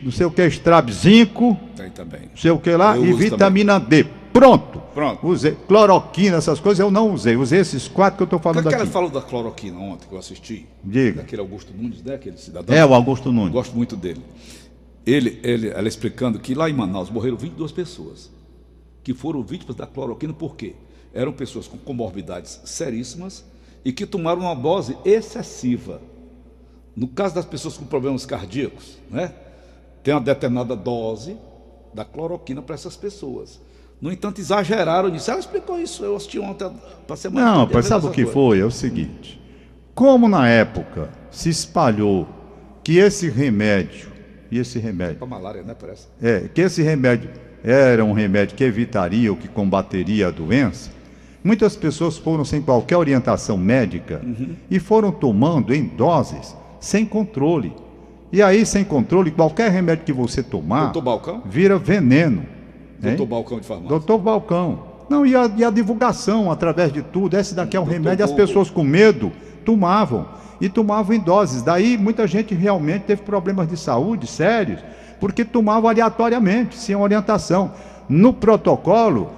não 0.03 0.11
sei 0.11 0.25
o 0.25 0.31
que, 0.31 0.41
estrabzinco, 0.45 1.57
Tem 1.75 1.89
também. 1.89 2.21
não 2.29 2.37
sei 2.37 2.51
o 2.51 2.59
que 2.59 2.71
lá, 2.71 2.97
Eu 2.97 3.05
e 3.05 3.13
vitamina 3.13 3.79
D. 3.79 4.05
Pronto. 4.33 4.81
Pronto. 4.93 5.25
Usei. 5.27 5.55
Cloroquina, 5.67 6.37
essas 6.37 6.59
coisas 6.59 6.79
eu 6.79 6.91
não 6.91 7.11
usei. 7.11 7.35
Usei 7.35 7.59
esses 7.59 7.87
quatro 7.87 8.17
que 8.17 8.23
eu 8.23 8.25
estou 8.25 8.39
que, 8.39 8.43
falando 8.43 8.67
que 8.67 8.73
ela 8.73 8.83
aqui. 8.83 8.91
falou 8.91 9.09
da 9.09 9.21
cloroquina 9.21 9.79
ontem 9.79 10.07
que 10.07 10.13
eu 10.13 10.19
assisti? 10.19 10.65
Diga. 10.83 11.21
Daquele 11.21 11.41
Augusto 11.41 11.73
Nunes, 11.75 12.03
né? 12.03 12.15
Aquele 12.15 12.37
cidadão. 12.37 12.75
É, 12.75 12.85
o 12.85 12.93
Augusto 12.93 13.29
Eu 13.29 13.33
Nunes. 13.33 13.53
gosto 13.53 13.75
muito 13.75 13.95
dele. 13.95 14.21
Ele, 15.05 15.39
ele, 15.43 15.69
ela 15.69 15.87
explicando 15.87 16.37
que 16.39 16.53
lá 16.53 16.69
em 16.69 16.73
Manaus 16.73 17.09
morreram 17.09 17.37
22 17.37 17.71
pessoas 17.71 18.29
que 19.03 19.13
foram 19.13 19.41
vítimas 19.41 19.75
da 19.75 19.87
cloroquina, 19.87 20.33
por 20.33 20.55
quê? 20.55 20.75
Eram 21.13 21.31
pessoas 21.31 21.67
com 21.67 21.77
comorbidades 21.77 22.59
seríssimas 22.65 23.43
e 23.87 23.93
que 23.93 24.05
tomaram 24.05 24.41
uma 24.41 24.53
dose 24.53 24.97
excessiva. 25.05 26.01
No 26.93 27.07
caso 27.07 27.33
das 27.33 27.45
pessoas 27.45 27.77
com 27.77 27.85
problemas 27.85 28.25
cardíacos, 28.25 28.97
né? 29.09 29.31
Tem 30.03 30.13
uma 30.13 30.19
determinada 30.19 30.75
dose 30.75 31.37
da 31.93 32.03
cloroquina 32.03 32.61
para 32.61 32.75
essas 32.75 32.97
pessoas. 32.97 33.61
No 34.01 34.11
entanto, 34.11 34.41
exageraram 34.41 35.07
nisso. 35.07 35.31
Ela 35.31 35.39
explicou 35.39 35.79
isso. 35.79 36.03
Eu 36.03 36.17
assisti 36.17 36.37
ontem 36.37 36.69
para 37.07 37.15
semana. 37.15 37.49
Não, 37.49 37.69
mas 37.71 37.85
sabe 37.85 38.07
o 38.07 38.11
que 38.11 38.23
coisa. 38.23 38.33
foi? 38.33 38.59
É 38.59 38.65
o 38.65 38.71
seguinte: 38.71 39.39
como 39.95 40.27
na 40.27 40.49
época 40.49 41.09
se 41.31 41.47
espalhou 41.47 42.27
que 42.83 42.97
esse 42.97 43.29
remédio, 43.29 44.11
e 44.51 44.59
esse 44.59 44.79
remédio, 44.79 45.15
Para 45.15 45.27
malária, 45.27 45.63
né? 45.63 45.73
Parece. 45.79 46.07
é, 46.21 46.49
que 46.53 46.59
esse 46.59 46.81
remédio 46.81 47.29
era 47.63 48.03
um 48.03 48.11
remédio 48.11 48.57
que 48.57 48.65
evitaria 48.65 49.31
ou 49.31 49.37
que 49.37 49.47
combateria 49.47 50.27
a 50.27 50.31
doença, 50.31 50.91
muitas 51.43 51.75
pessoas 51.75 52.17
foram 52.17 52.43
sem 52.45 52.61
qualquer 52.61 52.97
orientação 52.97 53.57
médica 53.57 54.21
e 54.69 54.79
foram 54.79 55.11
tomando 55.11 55.73
em 55.73 55.83
doses 55.85 56.55
sem 56.79 57.05
controle. 57.05 57.73
E 58.31 58.41
aí, 58.41 58.65
sem 58.65 58.83
controle, 58.83 59.31
qualquer 59.31 59.71
remédio 59.71 60.03
que 60.05 60.13
você 60.13 60.43
tomar 60.43 60.83
Doutor 60.91 61.01
Balcão? 61.01 61.41
vira 61.45 61.77
veneno. 61.77 62.41
hein? 63.01 63.15
Doutor 63.15 63.25
Balcão 63.25 63.59
de 63.59 63.65
farmácia. 63.65 63.89
Doutor 63.89 64.17
Balcão. 64.19 64.79
Não, 65.09 65.25
e 65.25 65.33
a, 65.35 65.49
e 65.55 65.63
a 65.63 65.69
divulgação 65.69 66.51
através 66.51 66.91
de 66.91 67.01
tudo. 67.01 67.37
Esse 67.37 67.55
daqui 67.55 67.77
é 67.77 67.79
um 67.79 67.83
Doutor 67.83 67.99
remédio. 68.01 68.25
As 68.25 68.31
pessoas 68.33 68.69
com 68.69 68.83
medo 68.83 69.31
tomavam. 69.63 70.27
E 70.59 70.67
tomavam 70.67 71.15
em 71.15 71.19
doses. 71.19 71.61
Daí 71.61 71.97
muita 71.97 72.27
gente 72.27 72.53
realmente 72.53 73.03
teve 73.03 73.21
problemas 73.21 73.67
de 73.69 73.77
saúde 73.77 74.27
sérios, 74.27 74.81
porque 75.19 75.45
tomavam 75.45 75.89
aleatoriamente, 75.89 76.75
sem 76.77 76.95
orientação. 76.95 77.71
No 78.09 78.33
protocolo, 78.33 79.29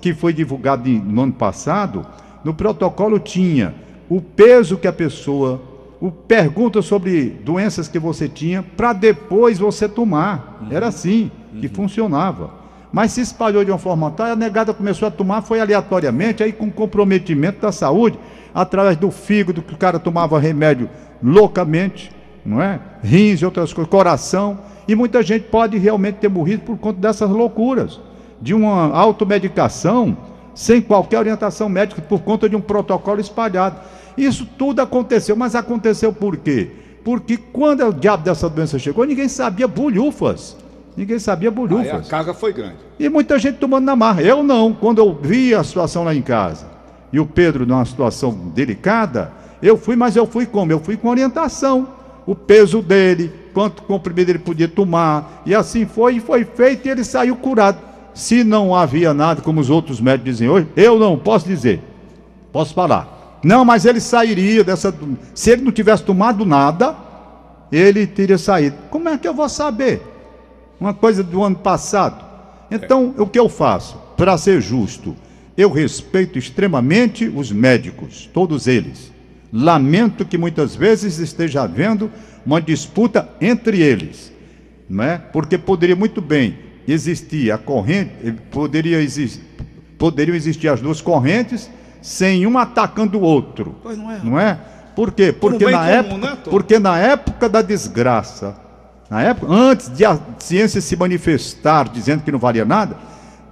que 0.00 0.14
foi 0.14 0.32
divulgado 0.32 0.88
no 0.88 1.22
ano 1.22 1.32
passado, 1.32 2.06
no 2.44 2.54
protocolo 2.54 3.18
tinha 3.18 3.74
o 4.08 4.20
peso 4.20 4.76
que 4.76 4.86
a 4.86 4.92
pessoa. 4.92 5.60
O 5.98 6.10
pergunta 6.10 6.82
sobre 6.82 7.30
doenças 7.42 7.88
que 7.88 7.98
você 7.98 8.28
tinha 8.28 8.62
para 8.62 8.92
depois 8.92 9.58
você 9.58 9.88
tomar. 9.88 10.66
Era 10.70 10.88
assim 10.88 11.30
que 11.58 11.68
funcionava. 11.68 12.50
Mas 12.92 13.12
se 13.12 13.20
espalhou 13.20 13.64
de 13.64 13.70
uma 13.70 13.78
forma 13.78 14.10
tal, 14.10 14.26
a 14.26 14.36
negada 14.36 14.72
começou 14.72 15.08
a 15.08 15.10
tomar, 15.10 15.42
foi 15.42 15.60
aleatoriamente, 15.60 16.42
aí 16.42 16.52
com 16.52 16.70
comprometimento 16.70 17.60
da 17.60 17.72
saúde, 17.72 18.18
através 18.54 18.96
do 18.96 19.10
fígado, 19.10 19.62
que 19.62 19.74
o 19.74 19.76
cara 19.76 19.98
tomava 19.98 20.38
remédio 20.38 20.88
loucamente, 21.22 22.12
não 22.44 22.62
é? 22.62 22.78
Rins 23.02 23.40
e 23.40 23.44
outras 23.44 23.72
coisas, 23.72 23.90
coração. 23.90 24.58
E 24.86 24.94
muita 24.94 25.22
gente 25.22 25.46
pode 25.48 25.76
realmente 25.78 26.16
ter 26.16 26.28
morrido 26.28 26.62
por 26.62 26.78
conta 26.78 27.00
dessas 27.00 27.28
loucuras, 27.28 28.00
de 28.40 28.54
uma 28.54 28.96
automedicação 28.96 30.16
sem 30.54 30.80
qualquer 30.80 31.18
orientação 31.18 31.68
médica, 31.68 32.00
por 32.00 32.20
conta 32.20 32.48
de 32.48 32.56
um 32.56 32.60
protocolo 32.60 33.20
espalhado. 33.20 33.78
Isso 34.16 34.46
tudo 34.58 34.80
aconteceu, 34.80 35.36
mas 35.36 35.54
aconteceu 35.54 36.12
por 36.12 36.36
quê? 36.38 36.70
Porque 37.04 37.36
quando 37.36 37.86
o 37.86 37.92
diabo 37.92 38.24
dessa 38.24 38.48
doença 38.48 38.78
chegou, 38.78 39.04
ninguém 39.04 39.28
sabia 39.28 39.68
bulhufas. 39.68 40.56
Ninguém 40.96 41.18
sabia 41.18 41.50
Aí 41.50 42.06
a 42.06 42.10
carga 42.10 42.32
foi 42.32 42.54
grande. 42.54 42.76
E 42.98 43.08
muita 43.08 43.38
gente 43.38 43.58
tomando 43.58 43.84
na 43.84 43.94
marra. 43.94 44.22
Eu 44.22 44.42
não. 44.42 44.72
Quando 44.72 44.98
eu 44.98 45.14
vi 45.14 45.54
a 45.54 45.62
situação 45.62 46.04
lá 46.04 46.14
em 46.14 46.22
casa 46.22 46.66
e 47.12 47.20
o 47.20 47.26
Pedro 47.26 47.66
numa 47.66 47.84
situação 47.84 48.32
delicada, 48.54 49.30
eu 49.62 49.76
fui, 49.76 49.94
mas 49.94 50.16
eu 50.16 50.26
fui 50.26 50.46
como? 50.46 50.72
Eu 50.72 50.80
fui 50.80 50.96
com 50.96 51.08
orientação. 51.08 51.88
O 52.26 52.34
peso 52.34 52.80
dele, 52.80 53.30
quanto 53.52 53.82
comprimido 53.82 54.30
ele 54.30 54.38
podia 54.38 54.66
tomar. 54.66 55.42
E 55.44 55.54
assim 55.54 55.84
foi, 55.84 56.16
e 56.16 56.20
foi 56.20 56.44
feito 56.44 56.88
e 56.88 56.90
ele 56.90 57.04
saiu 57.04 57.36
curado. 57.36 57.78
Se 58.16 58.42
não 58.42 58.74
havia 58.74 59.12
nada, 59.12 59.42
como 59.42 59.60
os 59.60 59.68
outros 59.68 60.00
médicos 60.00 60.32
dizem 60.32 60.48
hoje, 60.48 60.66
eu 60.74 60.98
não 60.98 61.18
posso 61.18 61.46
dizer. 61.46 61.82
Posso 62.50 62.72
falar. 62.72 63.38
Não, 63.44 63.62
mas 63.62 63.84
ele 63.84 64.00
sairia 64.00 64.64
dessa. 64.64 64.92
Se 65.34 65.50
ele 65.50 65.60
não 65.60 65.70
tivesse 65.70 66.02
tomado 66.02 66.46
nada, 66.46 66.96
ele 67.70 68.06
teria 68.06 68.38
saído. 68.38 68.74
Como 68.88 69.06
é 69.10 69.18
que 69.18 69.28
eu 69.28 69.34
vou 69.34 69.46
saber? 69.50 70.00
Uma 70.80 70.94
coisa 70.94 71.22
do 71.22 71.44
ano 71.44 71.56
passado. 71.56 72.24
Então, 72.70 73.14
o 73.18 73.26
que 73.26 73.38
eu 73.38 73.50
faço? 73.50 73.98
Para 74.16 74.38
ser 74.38 74.62
justo, 74.62 75.14
eu 75.54 75.70
respeito 75.70 76.38
extremamente 76.38 77.28
os 77.28 77.52
médicos, 77.52 78.30
todos 78.32 78.66
eles. 78.66 79.12
Lamento 79.52 80.24
que 80.24 80.38
muitas 80.38 80.74
vezes 80.74 81.18
esteja 81.18 81.64
havendo 81.64 82.10
uma 82.46 82.62
disputa 82.62 83.28
entre 83.42 83.82
eles, 83.82 84.32
não 84.88 85.04
é? 85.04 85.18
Porque 85.18 85.58
poderia 85.58 85.94
muito 85.94 86.22
bem 86.22 86.65
existir 86.86 87.50
a 87.50 87.58
corrente, 87.58 88.12
eh, 88.24 88.32
poderia 88.50 89.00
existir, 89.00 89.42
poderiam 89.98 90.34
existir 90.34 90.68
as 90.68 90.80
duas 90.80 91.00
correntes 91.00 91.70
sem 92.00 92.46
um 92.46 92.56
atacando 92.56 93.18
o 93.18 93.22
outro. 93.22 93.76
Pois 93.82 93.98
não 93.98 94.10
é. 94.10 94.20
Não 94.22 94.38
é? 94.38 94.58
Por 94.94 95.12
quê? 95.12 95.32
Porque 95.32 95.64
na 95.64 95.78
comum, 95.78 95.90
época, 95.90 96.18
né, 96.18 96.38
porque 96.44 96.78
na 96.78 96.98
época 96.98 97.48
da 97.48 97.60
desgraça, 97.60 98.56
na 99.10 99.22
época 99.22 99.52
antes 99.52 99.94
de 99.94 100.04
a 100.04 100.18
ciência 100.38 100.80
se 100.80 100.96
manifestar 100.96 101.88
dizendo 101.88 102.22
que 102.22 102.32
não 102.32 102.38
valia 102.38 102.64
nada, 102.64 102.96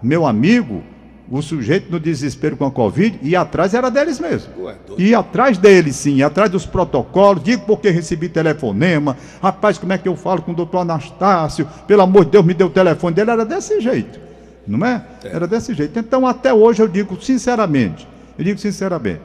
meu 0.03 0.27
amigo, 0.27 0.83
o 1.31 1.41
sujeito 1.41 1.91
no 1.91 1.99
desespero 1.99 2.57
com 2.57 2.67
a 2.67 2.71
Covid, 2.71 3.19
e 3.23 3.35
atrás 3.35 3.73
era 3.73 3.91
deles 3.91 4.21
mesmo. 4.21 4.53
Doido. 4.55 4.95
E 4.99 5.15
atrás 5.15 5.57
deles, 5.57 5.97
sim, 5.97 6.23
atrás 6.23 6.51
dos 6.51 6.67
protocolos, 6.67 7.43
digo 7.43 7.65
porque 7.67 7.89
recebi 7.91 8.29
telefonema, 8.29 9.17
rapaz, 9.43 9.79
como 9.79 9.93
é 9.93 9.99
que 9.99 10.09
eu 10.09 10.17
falo 10.17 10.43
com 10.43 10.53
o 10.53 10.55
doutor 10.55 10.81
Anastácio? 10.81 11.67
Pelo 11.87 12.03
amor 12.03 12.27
de 12.27 12.33
Deus, 12.33 12.45
me 12.45 12.53
deu 12.53 12.67
o 12.67 12.71
telefone 12.71 13.15
dele, 13.15 13.31
era 13.31 13.45
desse 13.45 13.81
jeito, 13.81 14.21
não 14.67 14.87
é? 14.87 15.03
Era 15.25 15.47
desse 15.47 15.73
jeito. 15.73 15.99
Então, 15.99 16.27
até 16.27 16.53
hoje, 16.53 16.83
eu 16.83 16.89
digo 16.89 17.21
sinceramente, 17.23 18.07
eu 18.39 18.45
digo 18.45 18.59
sinceramente, 18.59 19.23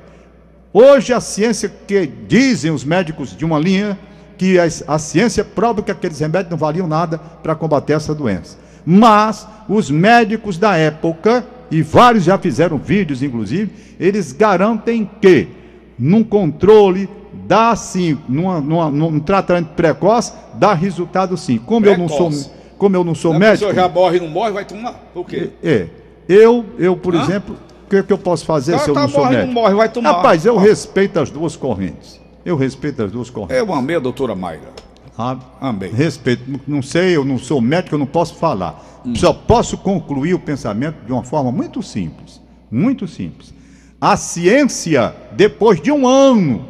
hoje 0.72 1.14
a 1.14 1.20
ciência 1.20 1.70
que 1.86 2.08
dizem 2.28 2.72
os 2.72 2.86
médicos 2.86 3.36
de 3.36 3.44
uma 3.44 3.60
linha, 3.60 4.00
que 4.38 4.58
a, 4.58 4.64
a 4.88 4.98
ciência 4.98 5.44
prova 5.44 5.84
que 5.84 5.92
aqueles 5.92 6.18
remédios 6.18 6.50
não 6.50 6.58
valiam 6.58 6.88
nada 6.88 7.18
para 7.18 7.54
combater 7.56 7.92
essa 7.92 8.16
doença. 8.16 8.58
Mas 8.86 9.46
os 9.68 9.92
médicos 9.92 10.58
da 10.58 10.78
época, 10.78 11.46
e 11.72 11.82
vários 11.82 12.24
já 12.24 12.38
fizeram 12.38 12.78
vídeos, 12.78 13.22
inclusive, 13.24 13.72
eles 14.00 14.32
garantem 14.32 15.10
que 15.22 15.48
num 15.98 16.24
controle 16.24 17.10
dá 17.48 17.76
sim, 17.76 18.18
numa, 18.28 18.60
numa, 18.62 18.90
num 18.90 19.20
tratamento 19.20 19.70
precoce, 19.76 20.34
dá 20.56 20.74
resultado 20.74 21.36
sim. 21.38 21.58
Como 21.58 21.86
eu 21.86 21.98
não 21.98 22.08
sou, 22.08 22.28
Precoce. 22.30 22.52
como 22.78 22.96
eu 22.96 23.04
não 23.04 23.16
sou 23.16 23.34
A 23.34 23.40
médico, 23.40 23.68
pessoa 23.68 23.74
já 23.74 23.90
morre 23.94 24.18
e 24.18 24.20
não 24.22 24.28
morre, 24.28 24.52
vai 24.52 24.66
tomar? 24.66 25.10
O 25.16 25.24
quê? 25.24 25.50
é, 25.64 25.88
eu, 26.28 26.66
eu 26.78 26.96
por 26.96 27.16
Hã? 27.16 27.22
exemplo, 27.24 27.56
o 27.86 27.90
que, 27.90 28.04
que 28.04 28.14
eu 28.14 28.18
posso 28.18 28.46
fazer 28.46 28.74
Tá- 28.74 28.80
se 28.80 28.90
eu 28.90 28.94
tá 28.94 29.02
não 29.02 29.10
sou 29.10 29.20
morre, 29.22 29.32
não 29.34 29.40
médico? 29.42 29.60
morre, 29.62 29.74
vai 29.76 29.90
tomar. 29.90 30.12
Rapaz, 30.14 30.46
eu 30.46 30.56
Ó. 30.56 30.60
respeito 30.60 31.20
as 31.20 31.30
duas 31.32 31.56
correntes. 31.56 32.20
Eu 32.46 32.56
respeito 32.56 33.04
as 33.04 33.12
duas 33.12 33.30
correntes. 33.30 33.58
Eu 33.58 33.74
amei 33.74 33.96
a 33.96 34.00
doutora 34.00 34.36
Mayra. 34.36 34.70
Sabe? 35.20 35.42
Amém. 35.60 35.92
Respeito. 35.92 36.44
Não 36.66 36.82
sei, 36.82 37.18
eu 37.18 37.26
não 37.26 37.38
sou 37.38 37.60
médico, 37.60 37.96
eu 37.96 38.00
não 38.00 38.06
posso 38.06 38.36
falar. 38.36 39.02
Hum. 39.06 39.14
Só 39.16 39.34
posso 39.34 39.78
concluir 39.78 40.34
o 40.34 40.40
pensamento 40.40 41.06
de 41.06 41.12
uma 41.12 41.24
forma 41.24 41.52
muito 41.52 41.84
simples. 41.84 42.40
Muito 42.72 43.06
simples. 43.06 43.54
A 44.00 44.16
ciência, 44.16 45.14
depois 45.34 45.82
de 45.82 45.92
um 45.92 46.08
ano, 46.08 46.66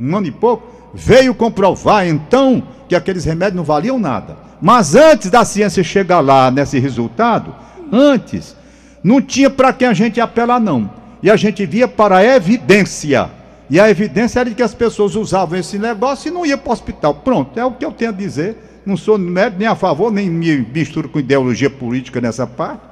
um 0.00 0.16
ano 0.16 0.26
e 0.26 0.30
pouco, 0.30 0.66
veio 0.94 1.34
comprovar 1.34 2.08
então 2.08 2.62
que 2.88 2.94
aqueles 2.94 3.26
remédios 3.26 3.56
não 3.56 3.64
valiam 3.64 3.98
nada. 3.98 4.38
Mas 4.62 4.94
antes 4.94 5.30
da 5.30 5.44
ciência 5.44 5.84
chegar 5.84 6.20
lá 6.20 6.50
nesse 6.50 6.78
resultado, 6.78 7.54
antes, 7.92 8.56
não 9.02 9.20
tinha 9.20 9.50
para 9.50 9.74
quem 9.74 9.88
a 9.88 9.92
gente 9.92 10.18
apelar, 10.22 10.58
não. 10.58 10.90
E 11.22 11.30
a 11.30 11.36
gente 11.36 11.66
via 11.66 11.86
para 11.86 12.16
a 12.16 12.24
evidência. 12.24 13.28
E 13.70 13.80
a 13.80 13.88
evidência 13.88 14.40
era 14.40 14.48
de 14.48 14.54
que 14.54 14.62
as 14.62 14.74
pessoas 14.74 15.14
usavam 15.14 15.58
esse 15.58 15.78
negócio 15.78 16.28
e 16.28 16.30
não 16.30 16.44
iam 16.44 16.58
para 16.58 16.70
o 16.70 16.72
hospital. 16.72 17.14
Pronto, 17.14 17.58
é 17.58 17.64
o 17.64 17.72
que 17.72 17.84
eu 17.84 17.92
tenho 17.92 18.10
a 18.10 18.14
dizer. 18.14 18.56
Não 18.84 18.96
sou 18.96 19.16
médico, 19.16 19.58
nem 19.58 19.68
a 19.68 19.74
favor, 19.74 20.12
nem 20.12 20.28
me 20.28 20.58
misturo 20.58 21.08
com 21.08 21.18
ideologia 21.18 21.70
política 21.70 22.20
nessa 22.20 22.46
parte. 22.46 22.82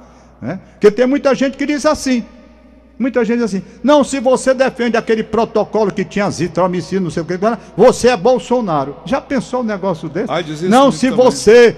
Né? 0.41 0.59
Porque 0.73 0.89
tem 0.89 1.05
muita 1.05 1.33
gente 1.35 1.55
que 1.55 1.65
diz 1.65 1.85
assim. 1.85 2.25
Muita 2.97 3.23
gente 3.25 3.37
diz 3.37 3.45
assim, 3.45 3.63
não, 3.83 4.03
se 4.03 4.19
você 4.19 4.53
defende 4.53 4.95
aquele 4.95 5.23
protocolo 5.23 5.91
que 5.91 6.05
tinha 6.05 6.25
azitromicina, 6.25 7.01
não 7.01 7.09
sei 7.09 7.23
o 7.23 7.25
que, 7.25 7.37
você 7.75 8.09
é 8.09 8.17
Bolsonaro. 8.17 8.97
Já 9.05 9.19
pensou 9.19 9.61
um 9.61 9.63
negócio 9.63 10.07
desse? 10.07 10.31
Ai, 10.31 10.45
não, 10.63 10.91
se 10.91 11.09
também. 11.09 11.25
você, 11.25 11.75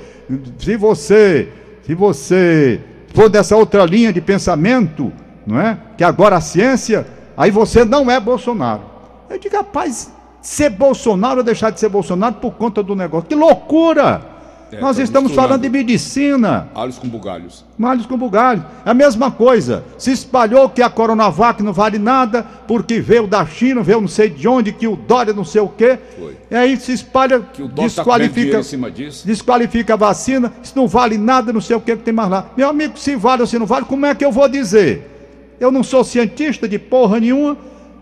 se 0.60 0.75
você, 0.75 1.49
se 1.86 1.95
você 1.95 2.81
for 3.13 3.29
dessa 3.29 3.55
outra 3.55 3.86
linha 3.86 4.12
de 4.12 4.19
pensamento, 4.19 5.12
não 5.47 5.60
é? 5.60 5.77
Que 5.97 6.03
agora 6.03 6.36
a 6.36 6.41
ciência, 6.41 7.08
aí 7.38 7.52
você 7.52 7.86
não 7.86 8.10
é 8.10 8.19
Bolsonaro. 8.19 8.82
Eu 9.30 9.39
digo, 9.39 9.56
rapaz, 9.56 10.12
ser 10.41 10.69
Bolsonaro 10.69 11.38
ou 11.39 11.43
deixar 11.43 11.71
de 11.71 11.80
ser 11.80 11.89
Bolsonaro 11.89 12.36
por 12.36 12.54
conta 12.54 12.84
do 12.84 12.95
negócio. 12.95 13.28
Que 13.28 13.36
loucura! 13.36 14.36
É, 14.71 14.80
Nós 14.82 14.98
tá 14.98 15.04
estamos 15.04 15.32
falando 15.32 15.62
de 15.62 15.69
medicina. 15.69 16.67
Alhos 16.74 16.98
com 16.98 17.08
bugalhos. 17.08 17.63
Malhos 17.78 18.06
com 18.08 18.17
bugalhos. 18.17 18.63
É 18.86 18.89
a 18.89 18.93
mesma 18.93 19.30
coisa. 19.30 19.84
Se 19.98 20.12
espalhou 20.12 20.67
que 20.69 20.82
a 20.82 20.89
Coronavac 20.89 21.62
não 21.62 21.71
vale 21.71 22.00
nada, 22.00 22.43
porque 22.67 23.00
veio 23.00 23.28
da 23.28 23.45
China, 23.45 23.84
veio 23.84 24.02
não 24.02 24.08
sei 24.08 24.30
de 24.30 24.48
onde, 24.48 24.71
que 24.71 24.88
o 24.88 24.95
Dória 24.95 25.34
não 25.34 25.45
sei 25.45 25.62
o 25.62 25.67
quê. 25.67 26.00
Foi. 26.19 26.36
E 26.50 26.56
aí 26.56 26.78
se 26.78 26.93
espalha, 26.93 27.41
Que 27.41 27.62
o 27.62 27.69
tá 27.69 27.84
desqualifica, 27.84 28.60
em 28.60 28.63
cima 28.63 28.89
disso. 28.89 29.26
desqualifica 29.26 29.93
a 29.93 29.98
vacina, 29.98 30.52
isso 30.63 30.74
não 30.76 30.88
vale 30.88 31.17
nada, 31.17 31.54
não 31.54 31.62
sei 31.62 31.76
o 31.76 31.82
que 31.82 31.95
que 31.95 32.04
tem 32.04 32.13
mais 32.13 32.30
lá. 32.30 32.48
Meu 32.58 32.67
amigo, 32.69 32.98
se 32.98 33.15
vale 33.15 33.41
ou 33.41 33.48
se 33.48 33.60
não 33.60 33.67
vale, 33.67 33.86
como 33.86 34.06
é 34.06 34.15
que 34.15 34.26
eu 34.26 34.32
vou 34.32 34.50
dizer? 34.50 35.14
Eu 35.60 35.72
não 35.72 35.84
sou 35.84 36.04
cientista 36.04 36.68
de 36.68 36.78
porra 36.80 37.20
nenhuma. 37.20 37.58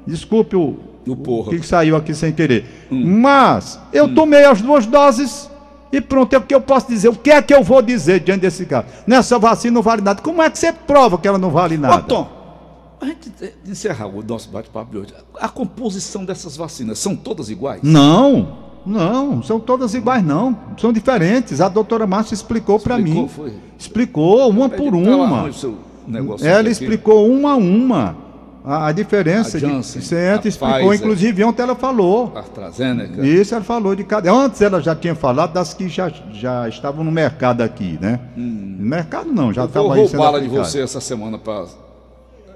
Desculpe 0.06 0.56
o, 0.56 0.76
O 1.08 1.16
porra. 1.16 1.52
que 1.52 1.66
saiu 1.66 1.96
aqui 1.96 2.14
sem 2.14 2.32
querer. 2.34 2.66
Hum. 2.92 3.20
Mas 3.22 3.80
eu 3.92 4.14
tomei 4.14 4.44
as 4.46 4.62
duas 4.62 4.86
doses 4.86 5.50
e 5.92 6.02
pronto, 6.02 6.34
é 6.34 6.38
o 6.38 6.42
que 6.42 6.56
eu 6.56 6.62
posso 6.62 6.88
dizer. 6.88 7.08
O 7.10 7.16
que 7.16 7.30
é 7.32 7.42
que 7.42 7.54
eu 7.54 7.64
vou 7.64 7.82
dizer 7.82 8.20
diante 8.22 8.42
desse 8.42 8.66
caso? 8.66 8.88
Nessa 9.06 9.38
vacina 9.38 9.76
não 9.76 9.82
vale 9.82 10.02
nada. 10.02 10.22
Como 10.22 10.42
é 10.42 10.50
que 10.50 10.58
você 10.58 10.74
prova 10.74 11.18
que 11.18 11.28
ela 11.28 11.38
não 11.38 11.52
vale 11.52 11.76
Ô, 11.76 11.80
nada? 11.80 12.02
Tom, 12.02 12.28
a 13.00 13.06
gente 13.06 13.32
encerrar 13.68 14.08
o 14.08 14.24
nosso 14.24 14.50
bate-papo 14.50 14.92
de 14.92 14.98
hoje. 14.98 15.14
A 15.40 15.48
composição 15.50 16.26
dessas 16.26 16.58
vacinas 16.58 16.98
são 16.98 17.16
todas 17.16 17.50
iguais? 17.50 17.82
Não, 17.84 18.58
não, 18.86 19.44
são 19.44 19.60
todas 19.60 19.94
iguais, 19.94 20.24
não. 20.26 20.58
São 20.80 20.92
diferentes. 20.92 21.62
A 21.62 21.70
doutora 21.70 22.08
Márcia 22.08 22.34
explicou 22.34 22.80
para 22.80 22.98
Explicou, 22.98 23.22
mim. 23.24 23.28
foi? 23.30 23.54
Explicou 23.78 24.50
uma 24.50 24.68
por 24.70 24.96
uma. 24.96 25.44
o 25.44 25.54
seu 25.54 25.78
negócio 26.08 26.46
Ela 26.48 26.62
aqui. 26.62 26.70
explicou 26.70 27.30
uma 27.30 27.54
a 27.54 27.56
uma 27.56 28.16
a, 28.66 28.88
a 28.88 28.92
diferença. 28.92 29.58
A 29.58 29.60
de, 29.60 29.66
Janssen, 29.68 30.02
certo, 30.02 30.46
a 30.46 30.50
explicou, 30.50 30.78
Pfizer. 30.78 30.96
inclusive 30.96 31.44
ontem 31.44 31.62
ela 31.62 31.76
falou. 31.76 32.32
AstraZeneca. 32.36 33.26
Isso 33.26 33.54
ela 33.54 33.64
falou 33.64 33.96
de 33.96 34.04
cada. 34.04 34.32
Antes 34.32 34.62
ela 34.62 34.82
já 34.82 34.96
tinha 34.96 35.14
falado 35.16 35.54
das 35.54 35.74
que 35.74 35.90
já, 35.90 36.12
já 36.32 36.68
estavam 36.70 37.04
no 37.04 37.12
mercado 37.12 37.62
aqui, 37.62 37.98
né? 38.00 38.20
No 38.36 38.86
mercado 38.86 39.32
não, 39.32 39.52
já 39.52 39.64
Hum. 39.64 39.66
Eu 39.66 39.70
vou 39.72 39.82
estava 39.82 39.94
aí 39.96 40.08
sendo 40.08 40.22
roubá-la 40.22 40.40
de 40.40 40.48
você 40.48 40.82
essa 40.82 41.02
semana 41.02 41.38
para 41.38 41.66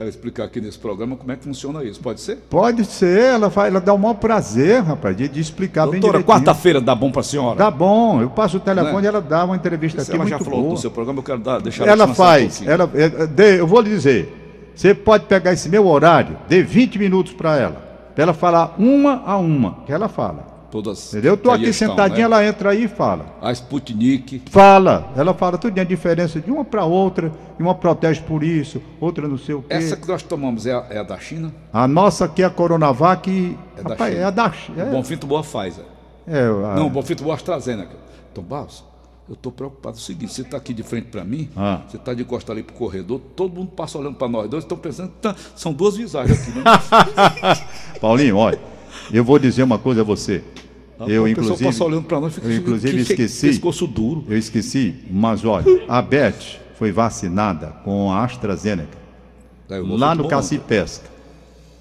explicar 0.06 0.44
aqui 0.46 0.60
nesse 0.62 0.78
programa 0.78 1.16
como 1.16 1.32
é 1.32 1.36
que 1.36 1.44
funciona 1.44 1.84
isso. 1.84 2.00
Pode 2.00 2.22
ser? 2.22 2.36
Pode 2.50 2.86
ser, 2.86 3.20
ela, 3.34 3.50
vai, 3.50 3.70
ela 3.70 3.80
dá 3.82 3.94
o 3.94 3.98
maior 3.98 4.14
prazer, 4.16 4.82
rapaz, 4.84 5.16
de, 5.18 5.28
de 5.28 5.40
explicar 5.40 5.84
bem 5.88 6.00
Doutora, 6.00 6.20
direitinho. 6.20 6.36
quarta-feira 6.46 6.80
dá 6.82 6.94
bom 6.94 7.12
para 7.12 7.22
a 7.22 7.24
senhora? 7.24 7.56
Tá 7.58 7.72
bom, 7.72 8.22
eu 8.22 8.30
passo 8.30 8.58
o 8.58 8.60
telefone 8.60 8.98
Né? 8.98 9.04
e 9.04 9.08
ela 9.08 9.22
dá 9.22 9.46
uma 9.46 9.56
entrevista 9.56 10.02
aqui 10.02 10.12
ela 10.14 10.26
já 10.26 10.36
muito 10.38 10.44
falou 10.50 10.62
boa. 10.64 10.74
do 10.76 10.80
seu 10.80 10.92
programa, 10.92 11.20
eu 11.20 11.24
quero 11.24 11.40
dar, 11.40 11.60
deixar 11.62 11.88
Ela 11.88 12.06
um 12.06 12.14
faz, 12.14 12.58
pouquinho. 12.58 12.72
ela, 12.72 12.90
é, 12.94 13.04
é, 13.04 13.28
dê- 13.28 13.60
eu 13.60 13.66
vou 13.68 13.82
lhe 13.82 13.90
dizer, 13.90 14.72
você 14.76 14.94
pode 14.94 15.26
pegar 15.26 15.54
esse 15.54 15.68
meu 15.70 15.88
horário, 15.88 16.38
dê 16.48 16.62
20 16.62 17.00
minutos 17.00 17.34
para 17.34 17.58
ela, 17.58 17.88
para 18.14 18.24
ela 18.24 18.34
falar 18.34 18.76
uma 18.78 19.24
a 19.26 19.38
uma, 19.38 19.80
que 19.86 19.92
ela 19.92 20.08
fala. 20.08 20.57
Todas 20.70 21.14
Entendeu? 21.14 21.34
Eu 21.34 21.38
tô 21.38 21.50
aqui 21.50 21.70
estão, 21.70 21.88
sentadinha, 21.90 22.28
né? 22.28 22.36
ela 22.36 22.46
entra 22.46 22.72
aí 22.72 22.84
e 22.84 22.88
fala. 22.90 23.38
A 23.42 23.52
Sputnik. 23.54 24.42
Fala, 24.52 25.14
ela 25.16 25.34
fala 25.34 25.58
tudo 25.58 25.80
a 25.80 25.84
diferença 25.86 26.42
de 26.42 26.52
uma 26.52 26.66
para 26.66 26.84
outra, 26.84 27.32
e 27.58 27.64
uma 27.64 27.74
protege 27.74 28.20
por 28.22 28.44
isso, 28.44 28.82
outra 29.00 29.28
não 29.30 29.38
sei 29.38 29.56
o 29.56 29.62
quê. 29.62 29.74
Essa 29.74 29.96
que 29.96 30.06
nós 30.08 30.22
tomamos 30.24 30.66
é 30.66 30.74
a, 30.74 30.86
é 30.90 30.98
a 31.00 31.04
da 31.04 31.18
China? 31.20 31.54
A 31.72 31.88
nossa 31.88 32.26
aqui, 32.26 32.44
a 32.44 32.50
Coronavac, 32.50 33.58
É 33.78 33.82
da 33.82 33.90
rapaz, 33.92 34.12
China. 34.12 34.22
é 34.24 34.26
a 34.26 34.30
da 34.30 34.52
China. 34.52 34.84
O 34.86 34.92
Bonfim 34.92 35.16
tomou 35.18 35.38
a 35.38 35.42
Pfizer. 35.42 35.86
É, 36.28 36.42
a- 36.44 36.76
Não, 36.76 36.88
o 36.88 36.90
Bonfim 36.90 37.16
tomou 37.16 37.32
a 37.32 37.36
AstraZeneca. 37.36 37.96
Tom 38.34 38.42
Barros, 38.42 38.84
eu 39.30 39.36
estou 39.36 39.52
preocupado 39.54 39.96
com 39.96 40.02
o 40.02 40.04
seguinte, 40.04 40.34
você 40.34 40.42
está 40.42 40.58
aqui 40.58 40.74
de 40.74 40.84
frente 40.84 41.06
para 41.08 41.24
mim, 41.24 41.50
Ah. 41.56 41.80
você 41.88 41.96
está 41.96 42.14
de 42.14 42.26
costas 42.26 42.54
ali 42.54 42.62
pro 42.64 42.76
corredor, 42.76 43.22
todo 43.38 43.54
mundo 43.56 43.72
passa 43.72 43.98
olhando 43.98 44.16
para 44.16 44.28
nós 44.28 44.50
dois, 44.50 44.66
estão 44.66 44.78
pensando 44.78 45.12
tá- 45.22 45.34
são 45.56 45.72
duas 45.72 45.96
visagens 45.96 46.42
aqui. 46.42 46.52
Né? 46.60 46.64
Paulinho, 48.02 48.36
olha, 48.38 48.60
eu 49.12 49.24
vou 49.24 49.40
dizer 49.40 49.64
uma 49.64 49.78
coisa 49.80 50.02
a 50.02 50.04
você. 50.04 50.42
Eu, 51.00 51.04
o 51.04 51.08
pessoal 51.08 51.28
inclusive, 51.30 51.64
passa 51.66 51.84
olhando 51.84 52.04
para 52.06 52.20
nós, 52.20 52.34
fica 52.34 52.48
eu, 52.48 52.58
inclusive, 52.58 52.92
que- 53.06 53.16
que- 53.16 53.24
esqueci. 53.24 53.48
pescoço 53.48 53.86
duro. 53.86 54.26
Eu 54.28 54.38
esqueci, 54.38 54.96
mas 55.12 55.46
olha, 55.46 55.66
a 55.88 56.02
Beth 56.02 56.60
foi 56.78 56.92
vacinada 56.92 57.68
com 57.84 58.12
a 58.12 58.24
AstraZeneca 58.24 58.98
Bonfim 59.68 59.98
lá 59.98 60.10
no 60.16 60.24
tomou 60.24 60.30
Cacipesca. 60.32 61.06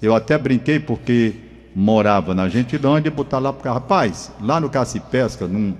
Eu 0.01 0.13
até 0.13 0.37
brinquei 0.37 0.79
porque 0.79 1.33
morava 1.75 2.35
na 2.35 2.47
Gentilândia 2.47 3.09
e 3.09 3.11
botar 3.11 3.39
lá 3.39 3.51
para 3.51 3.73
rapaz, 3.73 4.31
lá 4.41 4.59
no 4.59 4.69
Cacipesca, 4.69 5.47
num 5.47 5.73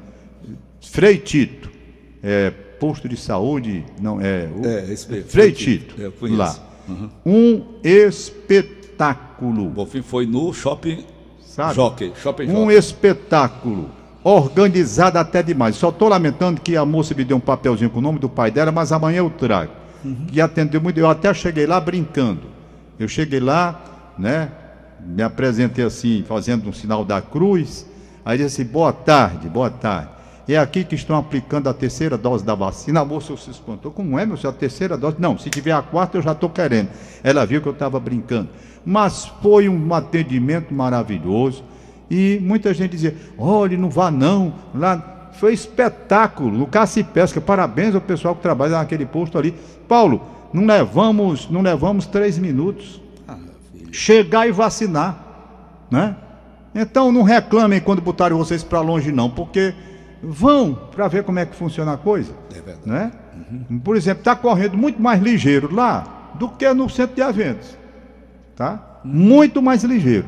Frei 0.82 1.18
Tito, 1.18 1.70
é, 2.24 2.50
posto 2.80 3.08
de 3.08 3.18
saúde, 3.18 3.84
não 4.02 4.20
é, 4.22 4.48
o, 4.56 4.66
É, 4.66 4.92
esse 4.92 5.10
mesmo, 5.12 5.30
Frei 5.30 5.50
Frei 5.50 5.52
Tito, 5.52 5.94
Tito, 5.96 6.02
eu 6.02 6.12
conheço. 6.12 6.38
lá. 6.40 6.56
Uhum. 6.88 7.10
Um 7.26 7.64
espetáculo. 7.84 9.68
O 9.68 9.70
Bonfim 9.70 10.02
foi 10.02 10.26
no 10.26 10.52
shopping 10.54 11.04
Sabe? 11.58 11.74
Jockey. 11.74 12.14
Shopping 12.22 12.50
Um 12.52 12.66
Jockey. 12.66 12.76
espetáculo 12.78 13.90
organizado 14.24 15.18
até 15.18 15.42
demais. 15.42 15.76
Só 15.76 15.90
estou 15.90 16.08
lamentando 16.08 16.62
que 16.62 16.78
a 16.78 16.86
moça 16.86 17.16
me 17.16 17.24
deu 17.24 17.38
um 17.38 17.40
papelzinho 17.40 17.90
com 17.90 17.98
o 17.98 18.02
nome 18.02 18.20
do 18.20 18.30
pai 18.30 18.52
dela, 18.52 18.72
mas 18.72 18.92
amanhã 18.92 19.18
eu 19.18 19.30
trago. 19.32 19.72
E 20.32 20.40
atendeu 20.40 20.80
muito. 20.80 21.00
Eu 21.00 21.10
até 21.10 21.34
cheguei 21.34 21.66
lá 21.66 21.80
brincando. 21.80 22.42
Eu 23.00 23.08
cheguei 23.08 23.40
lá, 23.40 24.14
né? 24.20 24.52
Me 25.04 25.24
apresentei 25.24 25.84
assim, 25.84 26.24
fazendo 26.28 26.70
um 26.70 26.74
sinal 26.74 27.04
da 27.04 27.22
cruz. 27.22 27.88
Aí 28.24 28.38
disse 28.38 28.62
assim: 28.62 28.72
boa 28.72 28.94
tarde, 28.94 29.50
boa 29.50 29.72
tarde. 29.72 30.10
É 30.48 30.58
aqui 30.58 30.84
que 30.84 30.96
estão 30.96 31.18
aplicando 31.18 31.68
a 31.68 31.74
terceira 31.74 32.18
dose 32.18 32.46
da 32.46 32.54
vacina. 32.56 33.02
A 33.02 33.06
moça 33.06 33.36
se 33.36 33.50
espantou. 33.50 33.92
Como 33.92 34.18
é, 34.18 34.26
meu 34.26 34.38
senhor? 34.38 34.52
A 34.52 34.56
terceira 34.56 34.96
dose? 34.96 35.18
Não, 35.20 35.38
se 35.38 35.50
tiver 35.50 35.74
a 35.74 35.82
quarta, 35.82 36.18
eu 36.18 36.22
já 36.22 36.32
estou 36.32 36.50
querendo. 36.50 36.90
Ela 37.24 37.46
viu 37.46 37.62
que 37.62 37.68
eu 37.68 37.74
estava 37.74 38.00
brincando. 38.00 38.48
Mas 38.90 39.26
foi 39.42 39.68
um 39.68 39.94
atendimento 39.94 40.74
maravilhoso. 40.74 41.62
E 42.10 42.40
muita 42.42 42.74
gente 42.74 42.92
dizia: 42.92 43.14
olhe, 43.38 43.76
não 43.76 43.90
vá 43.90 44.10
não. 44.10 44.54
Lá 44.74 45.30
Foi 45.34 45.52
espetáculo 45.54 46.58
no 46.58 46.66
caça 46.66 47.02
e 47.02 47.04
pesca. 47.04 47.42
Parabéns 47.42 47.94
ao 47.94 48.00
pessoal 48.00 48.34
que 48.34 48.42
trabalha 48.42 48.78
naquele 48.78 49.06
posto 49.06 49.38
ali. 49.38 49.54
Paulo, 49.90 50.22
não 50.54 50.66
levamos, 50.66 51.50
não 51.50 51.62
levamos 51.62 52.06
três 52.06 52.40
minutos. 52.40 53.02
Chegar 53.92 54.48
e 54.48 54.54
vacinar, 54.54 55.18
né? 55.92 56.16
Então 56.74 57.12
não 57.12 57.24
reclamem 57.24 57.82
quando 57.82 58.02
botaram 58.02 58.38
vocês 58.38 58.64
para 58.64 58.80
longe 58.80 59.12
não, 59.12 59.30
porque 59.30 59.74
vão 60.24 60.74
para 60.96 61.10
ver 61.10 61.24
como 61.24 61.40
é 61.40 61.46
que 61.46 61.56
funciona 61.58 61.94
a 61.94 61.98
coisa. 61.98 62.32
É 62.56 62.62
verdade. 62.62 62.80
Né? 62.86 63.12
Por 63.84 63.98
exemplo, 63.98 64.22
está 64.22 64.36
correndo 64.36 64.78
muito 64.78 65.02
mais 65.02 65.22
ligeiro 65.22 65.74
lá 65.74 66.32
do 66.36 66.48
que 66.48 66.72
no 66.74 66.90
centro 66.90 67.16
de 67.16 67.22
eventos. 67.22 67.78
Tá? 68.58 69.00
Muito 69.04 69.62
mais 69.62 69.84
ligeiro. 69.84 70.26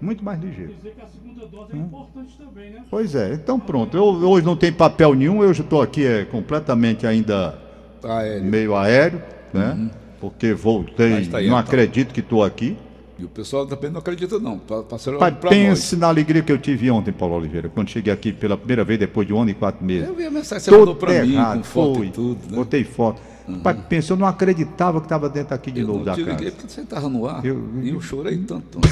Muito 0.00 0.22
mais 0.24 0.40
ligeiro. 0.40 0.74
dizer 0.74 0.94
que 0.94 1.00
a 1.00 1.06
segunda 1.06 1.46
dose 1.46 1.72
é 1.72 1.76
importante 1.78 2.36
também, 2.36 2.70
né? 2.70 2.82
Pois 2.90 3.14
é, 3.14 3.32
então 3.34 3.58
pronto. 3.58 3.96
Eu 3.96 4.04
hoje 4.04 4.44
não 4.44 4.54
tenho 4.56 4.74
papel 4.74 5.14
nenhum, 5.14 5.42
eu 5.42 5.54
já 5.54 5.62
estou 5.64 5.80
aqui 5.80 6.04
é, 6.04 6.24
completamente 6.26 7.06
ainda 7.06 7.58
Aéreo. 8.04 8.44
meio 8.44 8.76
aéreo, 8.76 9.22
né? 9.54 9.90
Porque 10.20 10.52
voltei, 10.52 11.26
tá 11.26 11.38
aí, 11.38 11.48
não 11.48 11.54
então. 11.54 11.56
acredito 11.58 12.12
que 12.12 12.20
estou 12.20 12.44
aqui. 12.44 12.76
E 13.18 13.24
o 13.24 13.28
pessoal 13.28 13.66
também 13.66 13.90
não 13.90 14.00
acredita, 14.00 14.38
não. 14.38 14.58
Pa- 14.58 14.82
Passaram 14.82 15.18
Pai, 15.18 15.30
para 15.32 15.50
pense 15.50 15.96
na 15.96 16.08
alegria 16.08 16.42
que 16.42 16.50
eu 16.52 16.58
tive 16.58 16.90
ontem, 16.90 17.12
Paulo 17.12 17.36
Oliveira, 17.36 17.68
quando 17.68 17.88
cheguei 17.88 18.12
aqui 18.12 18.32
pela 18.32 18.56
primeira 18.56 18.84
vez 18.84 18.98
depois 18.98 19.26
de 19.26 19.32
um 19.32 19.40
ano 19.40 19.50
e 19.50 19.54
quatro 19.54 19.84
meses. 19.84 20.08
Eu 20.08 20.14
vi 20.14 20.26
a 20.26 20.30
mensagem 20.30 20.58
que 20.58 20.64
você 20.64 20.70
mandou 20.72 20.94
Todo 20.94 20.98
para 20.98 21.24
mim, 21.24 21.34
com 21.58 21.62
foto 21.62 21.94
foi. 21.96 22.06
e 22.06 22.10
tudo. 22.10 22.38
Né? 22.50 22.56
Botei 22.56 22.84
foto. 22.84 23.22
Pai, 23.62 23.74
pense, 23.88 24.10
eu 24.10 24.16
não 24.16 24.26
acreditava 24.26 25.00
que 25.00 25.06
estava 25.06 25.28
dentro 25.28 25.54
aqui 25.54 25.70
de 25.70 25.80
eu 25.80 25.86
novo 25.86 26.04
da 26.04 26.12
casa. 26.16 26.22
liguei 26.30 26.50
porque 26.50 26.68
você 26.72 26.80
estava 26.82 27.08
no 27.08 27.26
ar. 27.28 27.44
Eu- 27.44 27.68
E 27.82 27.90
eu 27.90 28.00
chorei 28.00 28.38
tanto. 28.46 28.78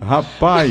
Rapaz, 0.00 0.70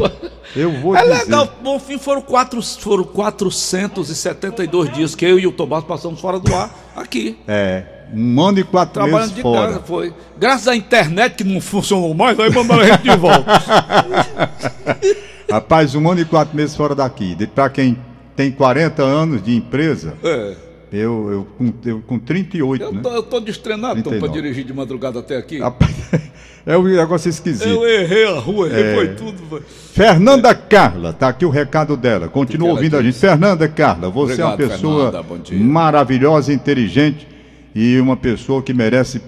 eu 0.56 0.72
vou 0.80 0.96
É 0.96 1.02
dizer. 1.02 1.14
legal, 1.24 1.48
bom 1.62 1.78
fim 1.78 1.98
foram, 1.98 2.22
quatro, 2.22 2.62
foram 2.62 3.04
472 3.04 4.90
dias 4.92 5.14
que 5.14 5.24
eu 5.26 5.38
e 5.38 5.46
o 5.46 5.52
Tomás 5.52 5.84
passamos 5.84 6.18
fora 6.20 6.38
do 6.40 6.54
ar, 6.54 6.70
aqui, 6.96 7.38
É, 7.46 7.84
um 8.14 8.40
ano 8.40 8.58
e 8.60 8.64
quatro 8.64 8.94
trabalhando 8.94 9.18
meses 9.20 9.34
de 9.34 9.42
fora. 9.42 9.66
casa, 9.72 9.80
foi. 9.80 10.14
Graças 10.38 10.68
à 10.68 10.74
internet 10.76 11.34
que 11.36 11.44
não 11.44 11.60
funcionou 11.60 12.14
mais, 12.14 12.38
aí 12.40 12.50
mandaram 12.50 12.82
a 12.82 12.86
gente 12.86 13.02
de 13.02 13.16
volta. 13.16 13.44
Rapaz, 15.50 15.94
um 15.94 16.08
ano 16.10 16.20
e 16.20 16.24
quatro 16.24 16.56
meses 16.56 16.74
fora 16.74 16.94
daqui. 16.94 17.36
Pra 17.48 17.68
quem 17.68 17.98
tem 18.40 18.50
40 18.50 19.02
anos 19.02 19.42
de 19.42 19.54
empresa, 19.54 20.14
É. 20.24 20.54
eu, 20.90 21.30
eu, 21.30 21.46
com, 21.58 21.74
eu 21.84 22.00
com 22.00 22.18
38, 22.18 22.82
Eu 22.82 22.92
né? 22.92 23.00
tô, 23.02 23.10
eu 23.10 23.22
tô 23.22 23.38
39. 23.42 24.02
para 24.18 24.28
dirigir 24.28 24.64
de 24.64 24.72
madrugada 24.72 25.18
até 25.18 25.36
aqui. 25.36 25.60
É 26.66 26.76
um 26.76 26.82
negócio 26.82 27.28
esquisito. 27.30 27.66
Eu 27.66 27.88
errei 27.88 28.26
a 28.26 28.38
rua, 28.38 28.68
errei, 28.68 28.82
É. 28.82 28.94
foi 28.94 29.08
tudo. 29.14 29.42
Foi. 29.48 29.62
Fernanda 29.62 30.54
Carla, 30.54 31.10
tá 31.10 31.28
aqui 31.28 31.46
o 31.46 31.48
recado 31.48 31.96
dela. 31.96 32.28
Continua 32.28 32.66
que 32.66 32.70
ela 32.70 32.78
ouvindo 32.78 32.96
a 32.98 33.02
gente. 33.02 33.18
Fernanda 33.18 33.66
Carla, 33.66 34.10
você 34.10 34.40
é 34.40 34.44
uma 34.44 34.52
Obrigado, 34.52 34.72
pessoa 34.76 35.10
Fernanda, 35.10 35.64
maravilhosa, 35.64 36.52
inteligente 36.52 37.26
e 37.74 37.98
uma 37.98 38.14
pessoa 38.14 38.62
que 38.62 38.74
merece 38.74 39.22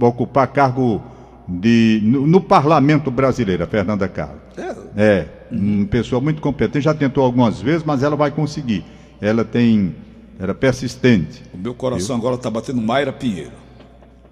ocupar 0.00 0.46
cargo 0.46 1.02
de, 1.48 2.00
no, 2.04 2.24
no 2.24 2.40
parlamento 2.40 3.10
brasileiro, 3.10 3.64
a 3.64 3.66
Fernanda 3.66 4.06
Carla. 4.06 4.38
É, 4.56 4.74
É, 4.96 5.26
uma 5.54 5.86
pessoa 5.86 6.20
muito 6.20 6.40
competente, 6.42 6.84
já 6.84 6.94
tentou 6.94 7.24
algumas 7.24 7.60
vezes, 7.60 7.82
mas 7.84 8.02
ela 8.02 8.16
vai 8.16 8.30
conseguir. 8.30 8.84
Ela 9.20 9.44
tem, 9.44 9.94
era 10.38 10.54
persistente. 10.54 11.42
o 11.52 11.58
meu 11.58 11.74
coração 11.74 12.16
agora 12.16 12.36
tá 12.36 12.50
batendo 12.50 12.80
Mayra 12.82 13.12
Pinheiro. 13.12 13.64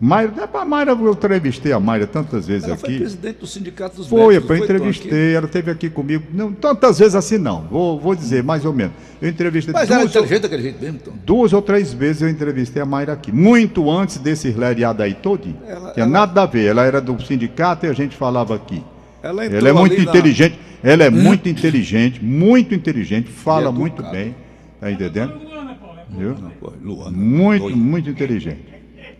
Mayra, 0.04 0.32
a 0.52 0.64
Mayra, 0.64 0.90
eu 0.90 1.12
entrevistei 1.12 1.70
a 1.72 1.78
Mayra 1.78 2.08
tantas 2.08 2.48
vezes 2.48 2.66
Ela 2.66 2.76
foi 2.76 2.88
aqui. 2.88 2.98
presidente 2.98 3.36
do 3.38 3.46
Sindicato 3.46 3.96
dos 3.98 4.08
Foi, 4.08 4.34
Médicos. 4.34 4.34
eu 4.34 4.48
Tom, 4.48 4.54
aqui? 4.64 4.64
entrevistei, 4.64 5.34
ela 5.36 5.46
esteve 5.46 5.70
aqui 5.70 5.88
comigo, 5.88 6.24
não 6.34 6.52
tantas 6.52 6.98
vezes 6.98 7.14
assim 7.14 7.38
não, 7.38 7.62
vou, 7.70 8.00
vou 8.00 8.12
dizer 8.16 8.42
mais 8.42 8.64
ou 8.64 8.72
menos. 8.72 8.94
Eu 9.20 9.28
entrevistei 9.28 9.72
Mas 9.72 9.88
ela 9.88 10.00
é 10.00 10.02
duas, 10.02 10.16
ou, 10.16 10.22
inteligente 10.22 10.42
daquele 10.42 10.62
jeito 10.62 10.82
mesmo, 10.82 10.98
Tom. 10.98 11.12
duas 11.24 11.52
ou 11.52 11.62
três 11.62 11.92
vezes 11.92 12.20
eu 12.22 12.28
entrevistei 12.28 12.82
a 12.82 12.84
Mayra 12.84 13.12
aqui, 13.12 13.30
muito 13.30 13.88
antes 13.88 14.18
desse 14.18 14.48
lereado 14.50 15.04
aí. 15.04 15.16
Ela- 15.22 15.92
Tinha 15.92 16.02
ela- 16.02 16.06
nada 16.12 16.42
a 16.42 16.46
ver, 16.46 16.66
ela 16.66 16.84
era 16.84 17.00
do 17.00 17.22
sindicato 17.22 17.86
e 17.86 17.88
a 17.88 17.92
gente 17.92 18.16
falava 18.16 18.56
aqui. 18.56 18.82
Ela, 19.22 19.44
entrou 19.46 19.58
Ela 19.60 19.68
é 19.68 19.72
muito 19.72 19.94
ali 19.94 20.04
na- 20.04 20.10
inteligente, 20.10 20.58
ela 20.82 21.04
é 21.04 21.10
muito 21.10 21.48
inteligente, 21.48 22.24
muito 22.24 22.74
inteligente, 22.74 23.30
fala 23.30 23.68
educada. 23.68 23.78
muito 23.80 24.02
bem, 24.04 24.34
tá 24.80 24.90
entendendo? 24.90 25.34
É 25.48 26.18
Viu? 26.18 26.36
Luana. 26.82 27.10
Muito, 27.16 27.76
muito 27.76 28.10
inteligente. 28.10 28.58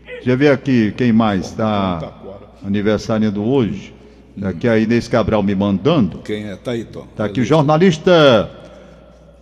Deixa 0.07 0.31
eu 0.31 0.37
ver 0.37 0.51
aqui 0.53 0.93
quem 0.97 1.13
mais 1.13 1.47
está 1.47 2.13
aniversariando 2.67 3.43
hoje. 3.43 3.95
Aqui 4.43 4.67
a 4.69 4.79
Inês 4.79 5.09
Cabral 5.09 5.43
me 5.43 5.55
mandando. 5.55 6.19
Quem 6.19 6.51
é? 6.51 6.57
Tá 6.57 6.73
aí, 6.73 6.85
Tom. 6.85 7.07
Tá 7.17 7.25
aqui 7.27 7.41
o 7.41 7.45
jornalista 7.45 8.51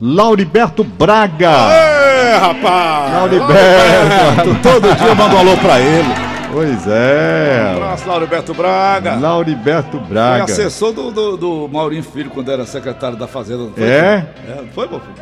Lauriberto 0.01 0.83
Braga. 0.85 1.51
É, 1.51 2.37
rapaz! 2.37 3.12
Lauriberto. 3.12 4.62
Todo 4.62 4.94
dia 4.96 5.07
eu 5.09 5.14
mando 5.14 5.37
um 5.37 5.38
alô 5.38 5.57
pra 5.59 5.81
ele. 5.81 6.30
Pois 6.52 6.86
é. 6.86 7.72
Abraço, 7.76 8.08
Lauriberto 8.08 8.54
Braga. 8.54 9.14
Lauriberto 9.16 9.98
Foi 9.98 10.08
Braga. 10.08 10.44
assessor 10.44 10.92
do, 10.92 11.10
do, 11.10 11.36
do 11.36 11.68
Maurinho 11.68 12.02
Filho 12.02 12.30
quando 12.30 12.50
era 12.50 12.66
secretário 12.66 13.16
da 13.16 13.26
Fazenda. 13.26 13.70
foi? 13.72 13.84
É? 13.84 14.26
É, 14.48 14.62
não 14.62 14.68
foi, 14.68 14.88
meu 14.88 15.00
filho? 15.00 15.14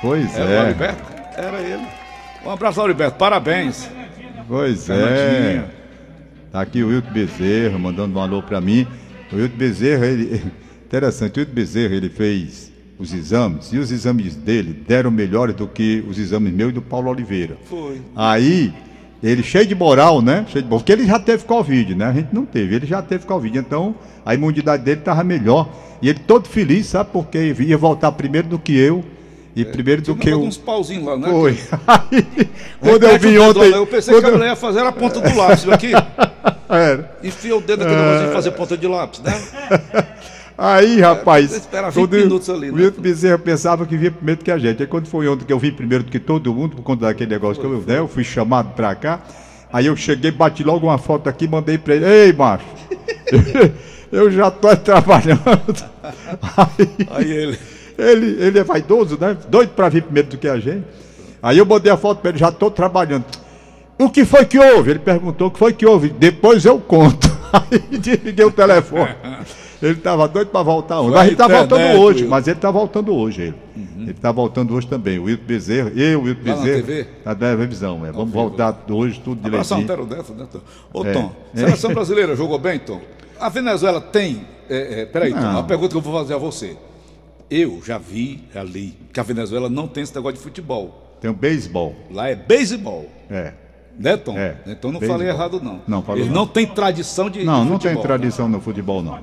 Pois 0.00 0.34
Era 0.36 0.44
o 0.46 0.52
é. 0.52 0.56
Lauriberto? 0.58 1.02
Era 1.36 1.60
ele. 1.60 1.86
Um 2.44 2.50
abraço, 2.50 2.78
Lauriberto. 2.78 3.18
Parabéns. 3.18 3.90
Pois 4.48 4.88
é. 4.88 5.64
Tá 6.50 6.60
aqui 6.62 6.82
o 6.82 6.88
Wilton 6.88 7.12
Bezerra 7.12 7.78
mandando 7.78 8.18
um 8.18 8.22
alô 8.22 8.42
pra 8.42 8.60
mim. 8.60 8.86
O 9.32 9.36
Wilton 9.36 9.56
Bezerra, 9.56 10.06
ele. 10.06 10.42
Interessante, 10.86 11.36
o 11.36 11.40
Wilton 11.40 11.54
Bezerra, 11.54 11.94
ele 11.94 12.08
fez 12.08 12.72
os 12.98 13.14
exames 13.14 13.72
e 13.72 13.78
os 13.78 13.90
exames 13.92 14.34
dele 14.34 14.84
deram 14.86 15.10
melhores 15.10 15.54
do 15.54 15.66
que 15.68 16.04
os 16.08 16.18
exames 16.18 16.52
meus 16.52 16.70
e 16.70 16.74
do 16.74 16.82
Paulo 16.82 17.08
Oliveira. 17.10 17.56
Foi. 17.64 18.00
Aí, 18.16 18.74
ele 19.22 19.42
cheio 19.42 19.66
de 19.66 19.74
moral, 19.74 20.22
né? 20.22 20.46
Cheio 20.48 20.62
de 20.62 20.68
moral, 20.68 20.80
porque 20.80 20.92
ele 20.92 21.06
já 21.06 21.18
teve 21.18 21.44
Covid, 21.44 21.94
né? 21.94 22.06
A 22.06 22.12
gente 22.12 22.28
não 22.32 22.46
teve, 22.46 22.74
ele 22.74 22.86
já 22.86 23.02
teve 23.02 23.26
Covid. 23.26 23.58
Então, 23.58 23.94
a 24.24 24.34
imunidade 24.34 24.82
dele 24.82 25.00
estava 25.00 25.22
melhor. 25.22 25.68
E 26.00 26.08
ele 26.08 26.18
todo 26.20 26.48
feliz, 26.48 26.86
sabe? 26.86 27.10
Porque 27.12 27.54
ia 27.60 27.76
voltar 27.76 28.12
primeiro 28.12 28.48
do 28.48 28.58
que 28.58 28.76
eu. 28.76 29.04
E 29.54 29.64
primeiro 29.64 30.00
do 30.00 30.14
que 30.14 30.30
eu. 30.30 30.40
uns 30.40 30.56
pauzinhos 30.56 31.04
lá, 31.04 31.16
né? 31.16 31.28
Foi. 31.28 31.58
Aí, 31.86 32.48
quando 32.80 33.04
eu 33.04 33.18
vi 33.18 33.38
ontem. 33.38 33.70
lá, 33.70 33.76
Eu 33.76 33.86
pensei 33.86 34.18
que 34.18 34.26
a 34.26 34.30
mulher 34.30 34.46
ia 34.50 34.56
fazer 34.56 34.80
a 34.80 34.92
ponta 34.92 35.20
do 35.20 35.36
lápis 35.36 35.68
aqui. 35.68 35.92
Era. 36.70 37.16
Enfia 37.22 37.56
o 37.56 37.60
dedo 37.60 37.80
naquele 37.84 38.00
negócio 38.00 38.26
de 38.28 38.32
fazer 38.32 38.50
ponta 38.52 38.76
de 38.76 38.86
lápis, 38.86 39.20
né? 39.20 39.32
Aí, 40.62 41.00
rapaz, 41.00 41.48
você 41.50 41.56
espera 41.56 41.88
20 41.90 41.94
quando 41.94 42.12
minutos 42.22 42.50
ali, 42.50 42.68
o 42.68 42.76
né? 42.76 42.82
Wilton 42.82 43.00
Bezerra 43.00 43.38
pensava 43.38 43.86
que 43.86 43.96
vinha 43.96 44.10
primeiro 44.10 44.40
do 44.40 44.44
que 44.44 44.50
a 44.50 44.58
gente. 44.58 44.82
Aí 44.82 44.86
quando 44.86 45.06
foi 45.06 45.26
ontem 45.26 45.46
que 45.46 45.52
eu 45.54 45.58
vim 45.58 45.72
primeiro 45.72 46.04
do 46.04 46.10
que 46.10 46.18
todo 46.18 46.52
mundo, 46.52 46.76
por 46.76 46.82
conta 46.82 47.06
daquele 47.06 47.30
negócio 47.30 47.62
que 47.62 47.66
eu, 47.66 47.82
né, 47.86 47.98
eu 47.98 48.06
fui 48.06 48.22
chamado 48.22 48.74
pra 48.74 48.94
cá, 48.94 49.20
aí 49.72 49.86
eu 49.86 49.96
cheguei, 49.96 50.30
bati 50.30 50.62
logo 50.62 50.86
uma 50.86 50.98
foto 50.98 51.30
aqui, 51.30 51.48
mandei 51.48 51.78
pra 51.78 51.94
ele, 51.96 52.04
ei, 52.04 52.32
macho, 52.34 52.66
eu 54.12 54.30
já 54.30 54.50
tô 54.50 54.76
trabalhando. 54.76 55.40
Aí, 56.42 57.06
Aí 57.10 57.32
ele. 57.32 57.58
ele, 57.96 58.42
ele 58.44 58.58
é 58.58 58.62
vaidoso, 58.64 59.16
né? 59.18 59.34
Doido 59.48 59.70
pra 59.70 59.88
vir 59.88 60.02
primeiro 60.02 60.28
do 60.28 60.36
que 60.36 60.46
a 60.46 60.58
gente. 60.60 60.84
Aí 61.42 61.56
eu 61.56 61.64
mandei 61.64 61.90
a 61.90 61.96
foto 61.96 62.20
pra 62.20 62.28
ele, 62.28 62.38
já 62.38 62.52
tô 62.52 62.70
trabalhando. 62.70 63.24
O 63.98 64.10
que 64.10 64.26
foi 64.26 64.44
que 64.44 64.58
houve? 64.58 64.90
Ele 64.90 64.98
perguntou 64.98 65.48
o 65.48 65.50
que 65.50 65.58
foi 65.58 65.72
que 65.72 65.86
houve. 65.86 66.10
Depois 66.10 66.66
eu 66.66 66.78
conto. 66.78 67.30
Aí 67.50 67.98
desliguei 67.98 68.44
o 68.44 68.50
telefone. 68.50 69.14
Ele 69.82 69.92
estava 69.92 70.28
doido 70.28 70.48
para 70.48 70.62
voltar 70.62 71.00
hoje. 71.00 71.10
Foi 71.10 71.16
Mas 71.16 71.22
a 71.22 71.26
ele 71.26 71.32
está 71.34 71.48
voltando 71.48 72.00
hoje. 72.00 72.26
Mas 72.26 72.46
ele 72.48 72.56
está 72.56 72.70
voltando 72.70 73.14
hoje. 73.14 73.42
Ele 73.42 73.54
Ele 73.98 74.10
está 74.10 74.32
voltando 74.32 74.74
hoje 74.74 74.86
também. 74.86 75.18
O 75.18 75.24
Wilton 75.24 75.44
Bezerra, 75.46 75.90
eu, 75.96 76.20
o 76.20 76.22
Wilton 76.24 76.48
na 76.48 76.56
Bezerra. 76.56 76.82
TV? 76.82 77.06
Na 77.24 77.34
televisão. 77.34 78.06
É. 78.06 78.12
Vamos 78.12 78.32
voltar 78.32 78.84
hoje, 78.90 79.20
tudo 79.24 79.46
Abraço 79.46 79.74
um 79.74 79.78
direitinho. 79.78 80.06
tero 80.06 80.22
dessa, 80.22 80.34
né, 80.34 80.46
Tom? 80.50 80.60
Ô, 80.92 81.04
É. 81.04 81.12
Tom, 81.12 81.32
seleção 81.54 81.94
brasileira 81.94 82.36
jogou 82.36 82.58
bem, 82.58 82.78
Tom? 82.78 83.00
A 83.38 83.48
Venezuela 83.48 84.00
tem. 84.00 84.44
É, 84.68 85.00
é, 85.00 85.06
peraí, 85.06 85.32
Tom, 85.32 85.40
uma 85.40 85.64
pergunta 85.64 85.90
que 85.90 85.96
eu 85.96 86.00
vou 86.02 86.12
fazer 86.20 86.34
a 86.34 86.38
você. 86.38 86.76
Eu 87.50 87.80
já 87.84 87.98
vi, 87.98 88.44
já 88.54 88.62
li, 88.62 88.94
que 89.12 89.18
a 89.18 89.22
Venezuela 89.22 89.68
não 89.68 89.88
tem 89.88 90.02
esse 90.02 90.14
negócio 90.14 90.36
de 90.36 90.42
futebol. 90.42 91.16
Tem 91.20 91.30
o 91.30 91.34
beisebol. 91.34 91.94
Lá 92.10 92.28
é 92.28 92.36
beisebol. 92.36 93.08
É. 93.28 93.52
Né, 93.98 94.16
Tom? 94.16 94.38
É, 94.38 94.56
Então 94.66 94.92
não 94.92 95.00
falei 95.00 95.28
errado, 95.28 95.60
não. 95.62 95.80
Não, 95.86 96.00
falou 96.00 96.20
Eles 96.20 96.28
não. 96.32 96.42
não 96.42 96.46
têm 96.46 96.66
tradição 96.66 97.28
de. 97.28 97.44
Não, 97.44 97.64
de 97.64 97.70
não 97.70 97.78
tem 97.78 97.90
futebol, 97.90 98.02
tradição 98.02 98.48
no 98.48 98.60
futebol, 98.60 99.02
não. 99.02 99.18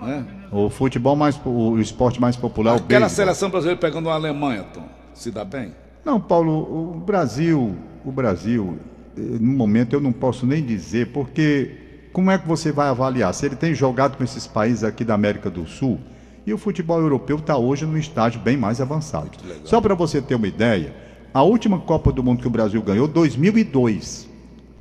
Né? 0.00 0.26
O 0.50 0.70
futebol 0.70 1.14
mais. 1.14 1.40
O 1.44 1.78
esporte 1.78 2.20
mais 2.20 2.36
popular 2.36 2.72
é 2.72 2.74
o 2.74 2.76
Aquela 2.78 3.08
seleção 3.08 3.50
brasileira 3.50 3.80
pegando 3.80 4.06
uma 4.06 4.14
Alemanha, 4.14 4.64
Tom. 4.64 4.88
Se 5.14 5.30
dá 5.30 5.44
bem? 5.44 5.74
Não, 6.04 6.20
Paulo, 6.20 6.94
o 6.96 7.00
Brasil, 7.00 7.76
o 8.04 8.10
Brasil, 8.10 8.78
eh, 9.16 9.20
no 9.20 9.52
momento 9.52 9.92
eu 9.92 10.00
não 10.00 10.12
posso 10.12 10.46
nem 10.46 10.64
dizer, 10.64 11.12
porque 11.12 11.72
como 12.12 12.30
é 12.30 12.38
que 12.38 12.48
você 12.48 12.72
vai 12.72 12.88
avaliar? 12.88 13.32
Se 13.34 13.46
ele 13.46 13.56
tem 13.56 13.74
jogado 13.74 14.16
com 14.16 14.24
esses 14.24 14.46
países 14.46 14.82
aqui 14.82 15.04
da 15.04 15.14
América 15.14 15.50
do 15.50 15.66
Sul, 15.66 16.00
e 16.46 16.52
o 16.52 16.58
futebol 16.58 16.98
europeu 16.98 17.36
está 17.36 17.56
hoje 17.56 17.84
num 17.84 17.96
estágio 17.96 18.40
bem 18.40 18.56
mais 18.56 18.80
avançado. 18.80 19.30
Só 19.64 19.80
para 19.80 19.94
você 19.94 20.22
ter 20.22 20.34
uma 20.34 20.48
ideia, 20.48 20.94
a 21.32 21.42
última 21.42 21.78
Copa 21.78 22.10
do 22.10 22.22
Mundo 22.22 22.40
que 22.40 22.46
o 22.46 22.50
Brasil 22.50 22.82
ganhou, 22.82 23.06
2002. 23.06 24.28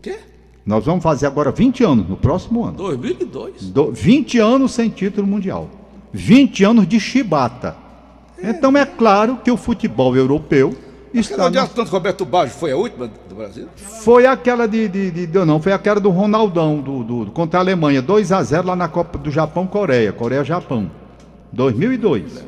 Quê? 0.02 0.20
Nós 0.66 0.86
vamos 0.86 1.02
fazer 1.04 1.26
agora 1.26 1.52
20 1.52 1.84
anos, 1.84 2.08
no 2.08 2.16
próximo 2.18 2.64
ano. 2.64 2.78
2002? 2.78 3.70
Do- 3.72 3.92
20 3.92 4.38
anos 4.40 4.72
sem 4.74 4.90
título 4.90 5.26
mundial. 5.26 5.68
20 6.14 6.64
anos 6.64 6.88
de 6.88 7.00
chibata. 7.00 7.76
Então 8.42 8.76
é 8.78 8.86
claro 8.86 9.38
que 9.44 9.52
o 9.52 9.58
futebol 9.58 10.16
europeu 10.16 10.76
está. 11.14 11.34
Aquela 11.36 11.50
de 11.50 11.56
na- 11.58 11.64
Atlântico 11.64 11.96
Roberto 11.96 12.26
Baggio 12.26 12.56
foi 12.56 12.72
a 12.72 12.78
última 12.78 13.08
do 13.28 13.36
Brasil? 13.36 13.68
Foi 13.76 14.26
aquela 14.26 14.68
de, 14.68 14.88
de, 14.88 15.12
de- 15.12 15.28
de- 15.28 15.46
Não, 15.46 15.62
foi 15.62 15.72
aquela 15.74 16.00
do 16.00 16.10
Ronaldão, 16.10 16.80
do, 16.80 17.04
do- 17.04 17.32
contra 17.32 17.60
a 17.60 17.64
Alemanha. 17.64 18.02
2 18.02 18.32
a 18.32 18.42
0 18.44 18.68
lá 18.68 18.76
na 18.76 18.88
Copa 18.88 19.18
do 19.18 19.30
Japão-Coreia. 19.32 20.12
Coreia-Japão. 20.14 20.90
2002. 21.52 22.46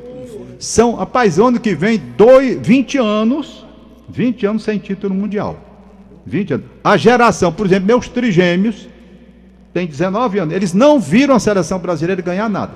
São, 0.59 0.93
rapaz, 0.95 1.39
ano 1.39 1.59
que 1.59 1.73
vem, 1.73 1.97
dois, 2.15 2.59
20 2.65 2.97
anos. 2.99 3.65
20 4.07 4.45
anos 4.45 4.63
sem 4.63 4.77
título 4.77 5.13
mundial. 5.15 5.57
20 6.25 6.53
anos. 6.53 6.65
A 6.83 6.97
geração, 6.97 7.51
por 7.51 7.65
exemplo, 7.65 7.87
meus 7.87 8.07
trigêmeos 8.07 8.87
têm 9.73 9.87
19 9.87 10.39
anos. 10.39 10.53
Eles 10.53 10.73
não 10.73 10.99
viram 10.99 11.35
a 11.35 11.39
seleção 11.39 11.79
brasileira 11.79 12.21
ganhar 12.21 12.49
nada. 12.49 12.73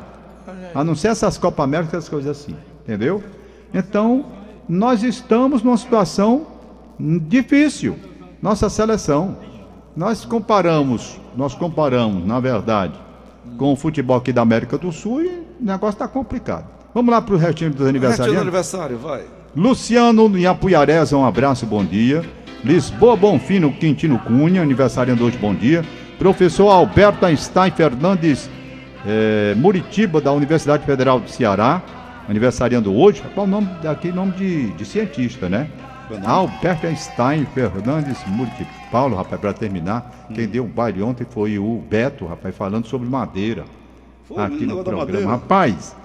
A 0.73 0.83
não 0.83 0.95
ser 0.95 1.09
essas 1.09 1.37
Copa 1.37 1.63
América, 1.63 1.97
essas 1.97 2.09
coisas 2.09 2.37
assim. 2.37 2.55
Entendeu? 2.83 3.23
Então, 3.73 4.25
nós 4.67 5.03
estamos 5.03 5.63
numa 5.63 5.77
situação 5.77 6.47
difícil. 6.99 7.97
Nossa 8.41 8.69
seleção. 8.69 9.37
Nós 9.95 10.25
comparamos, 10.25 11.19
nós 11.37 11.55
comparamos, 11.55 12.25
na 12.25 12.39
verdade, 12.39 12.93
com 13.57 13.71
o 13.71 13.75
futebol 13.77 14.17
aqui 14.17 14.33
da 14.33 14.41
América 14.41 14.77
do 14.77 14.91
Sul 14.91 15.21
e 15.21 15.27
o 15.27 15.45
negócio 15.61 15.95
está 15.95 16.07
complicado. 16.07 16.65
Vamos 16.93 17.11
lá 17.11 17.21
para 17.21 17.33
o 17.33 17.37
restinho 17.37 17.71
dos 17.71 17.89
Restinho 17.89 18.33
do 18.33 18.41
aniversário, 18.41 18.97
vai. 18.97 19.23
Luciano 19.55 20.37
em 20.37 20.45
Apuiarés, 20.45 21.13
um 21.13 21.25
abraço, 21.25 21.65
bom 21.65 21.83
dia. 21.83 22.23
Lisboa 22.65 23.15
Bonfino 23.15 23.71
Quintino 23.71 24.17
Cunha, 24.17 24.63
aniversariando 24.63 25.23
hoje, 25.23 25.37
bom 25.37 25.53
dia. 25.53 25.85
Professor 26.17 26.69
Alberto 26.69 27.23
Einstein 27.23 27.69
Fernandes 27.69 28.49
eh, 29.05 29.53
Muritiba, 29.55 30.19
da 30.19 30.31
Universidade 30.31 30.83
Federal 30.83 31.19
do 31.19 31.29
Ceará, 31.29 31.83
aniversariando 32.27 32.91
hoje. 32.91 33.21
Qual 33.35 33.45
o 33.45 33.49
nome 33.49 33.69
daqui? 33.83 34.11
Nome 34.11 34.31
de, 34.31 34.71
de 34.71 34.83
cientista, 34.83 35.47
né? 35.47 35.69
Alberto 36.25 36.87
Einstein 36.87 37.45
Fernandes 37.53 38.17
Muritiba. 38.25 38.69
Paulo, 38.91 39.15
rapaz, 39.15 39.39
para 39.39 39.53
terminar, 39.53 40.27
quem 40.33 40.47
deu 40.47 40.63
o 40.63 40.67
baile 40.67 41.03
ontem 41.03 41.25
foi 41.29 41.59
o 41.59 41.83
Beto, 41.87 42.25
rapaz, 42.25 42.55
falando 42.55 42.87
sobre 42.87 43.07
madeira. 43.07 43.65
Foi 44.23 44.43
aqui 44.43 44.65
no 44.65 44.83
programa. 44.83 45.33
Rapaz, 45.33 45.95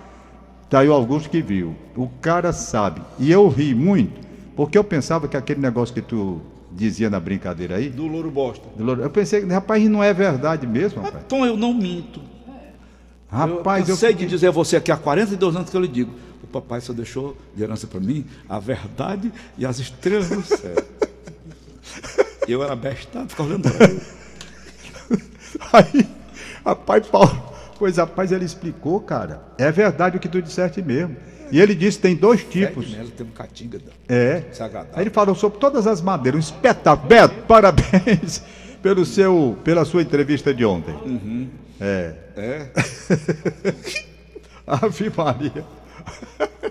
Tá 0.68 0.80
aí 0.80 0.88
o 0.88 0.92
Augusto 0.92 1.28
que 1.28 1.42
viu. 1.42 1.74
O 1.96 2.06
cara 2.20 2.52
sabe. 2.52 3.02
E 3.18 3.32
eu 3.32 3.48
ri 3.48 3.74
muito, 3.74 4.20
porque 4.54 4.78
eu 4.78 4.84
pensava 4.84 5.26
que 5.26 5.36
aquele 5.36 5.60
negócio 5.60 5.92
que 5.92 6.00
tu 6.00 6.40
dizia 6.72 7.10
na 7.10 7.18
brincadeira 7.20 7.76
aí, 7.76 7.88
Do 7.88 8.06
Louro 8.06 8.30
Bosta. 8.30 8.66
do 8.76 8.84
Louro- 8.84 9.02
eu 9.02 9.10
pensei, 9.10 9.44
rapaz, 9.46 9.82
não 9.88 10.02
é 10.02 10.12
verdade 10.12 10.66
mesmo, 10.66 11.02
rapaz. 11.02 11.24
Tom, 11.28 11.44
eu 11.44 11.56
não 11.56 11.72
minto. 11.74 12.20
Rapaz, 13.30 13.88
eu 13.88 13.94
eu, 13.94 13.96
sei 13.98 14.12
de 14.12 14.26
dizer 14.26 14.48
a 14.48 14.50
você 14.50 14.80
que 14.80 14.90
há 14.90 14.96
42 14.96 15.54
anos 15.54 15.70
que 15.70 15.76
eu 15.76 15.80
lhe 15.80 15.88
digo. 15.88 16.12
O 16.42 16.46
papai 16.48 16.80
só 16.80 16.92
deixou 16.92 17.36
de 17.54 17.62
herança 17.62 17.86
para 17.86 18.00
mim 18.00 18.24
a 18.48 18.58
verdade 18.58 19.32
e 19.56 19.64
as 19.64 19.78
estrelas 19.78 20.28
do 20.30 20.42
céu. 20.42 20.74
Eu 22.48 22.64
era 22.64 22.74
bestado, 22.74 23.28
ficava 23.28 23.48
olhando 23.50 23.70
para 23.70 23.84
ele. 23.88 24.00
Aí, 25.72 26.08
rapaz, 26.64 27.06
Paulo, 27.06 27.52
pois 27.78 27.96
rapaz, 27.98 28.32
ele 28.32 28.44
explicou, 28.44 28.98
cara. 29.00 29.40
É 29.56 29.70
verdade 29.70 30.16
o 30.16 30.20
que 30.20 30.28
tu 30.28 30.42
disseste 30.42 30.82
mesmo. 30.82 31.16
E 31.52 31.60
ele 31.60 31.74
disse 31.74 31.98
que 31.98 32.02
tem 32.02 32.14
dois 32.16 32.44
tipos. 32.44 32.90
Mello 32.90 33.10
tem 33.10 33.26
um 33.26 33.30
catinga. 33.30 33.78
da- 33.78 33.92
É. 34.14 34.44
Aí 34.94 35.02
ele 35.04 35.10
falou 35.10 35.34
sobre 35.34 35.58
todas 35.58 35.86
as 35.86 36.00
madeiras, 36.00 36.36
um 36.38 36.40
espetáculo. 36.54 37.08
Beto, 37.08 37.34
parabéns 37.48 38.42
pelo 38.82 39.04
seu, 39.04 39.58
pela 39.64 39.84
sua 39.84 40.02
entrevista 40.02 40.52
de 40.54 40.64
ontem. 40.64 40.94
É. 41.80 42.14
É? 42.36 42.66
Ave 44.66 45.10
Maria. 45.16 45.64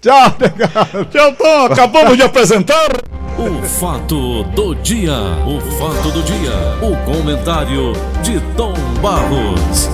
Tchau, 0.00 0.36
negado. 0.40 1.04
Tchau, 1.06 1.34
Tom, 1.36 1.64
acabamos 1.66 2.16
de 2.16 2.22
apresentar. 2.24 2.90
O 3.38 3.62
fato 3.62 4.42
do 4.44 4.74
dia. 4.74 5.12
O 5.46 5.60
fato 5.78 6.10
do 6.10 6.22
dia. 6.24 6.52
O 6.82 6.96
comentário 7.04 7.92
de 8.22 8.40
Tom 8.56 8.74
Barros. 9.00 9.88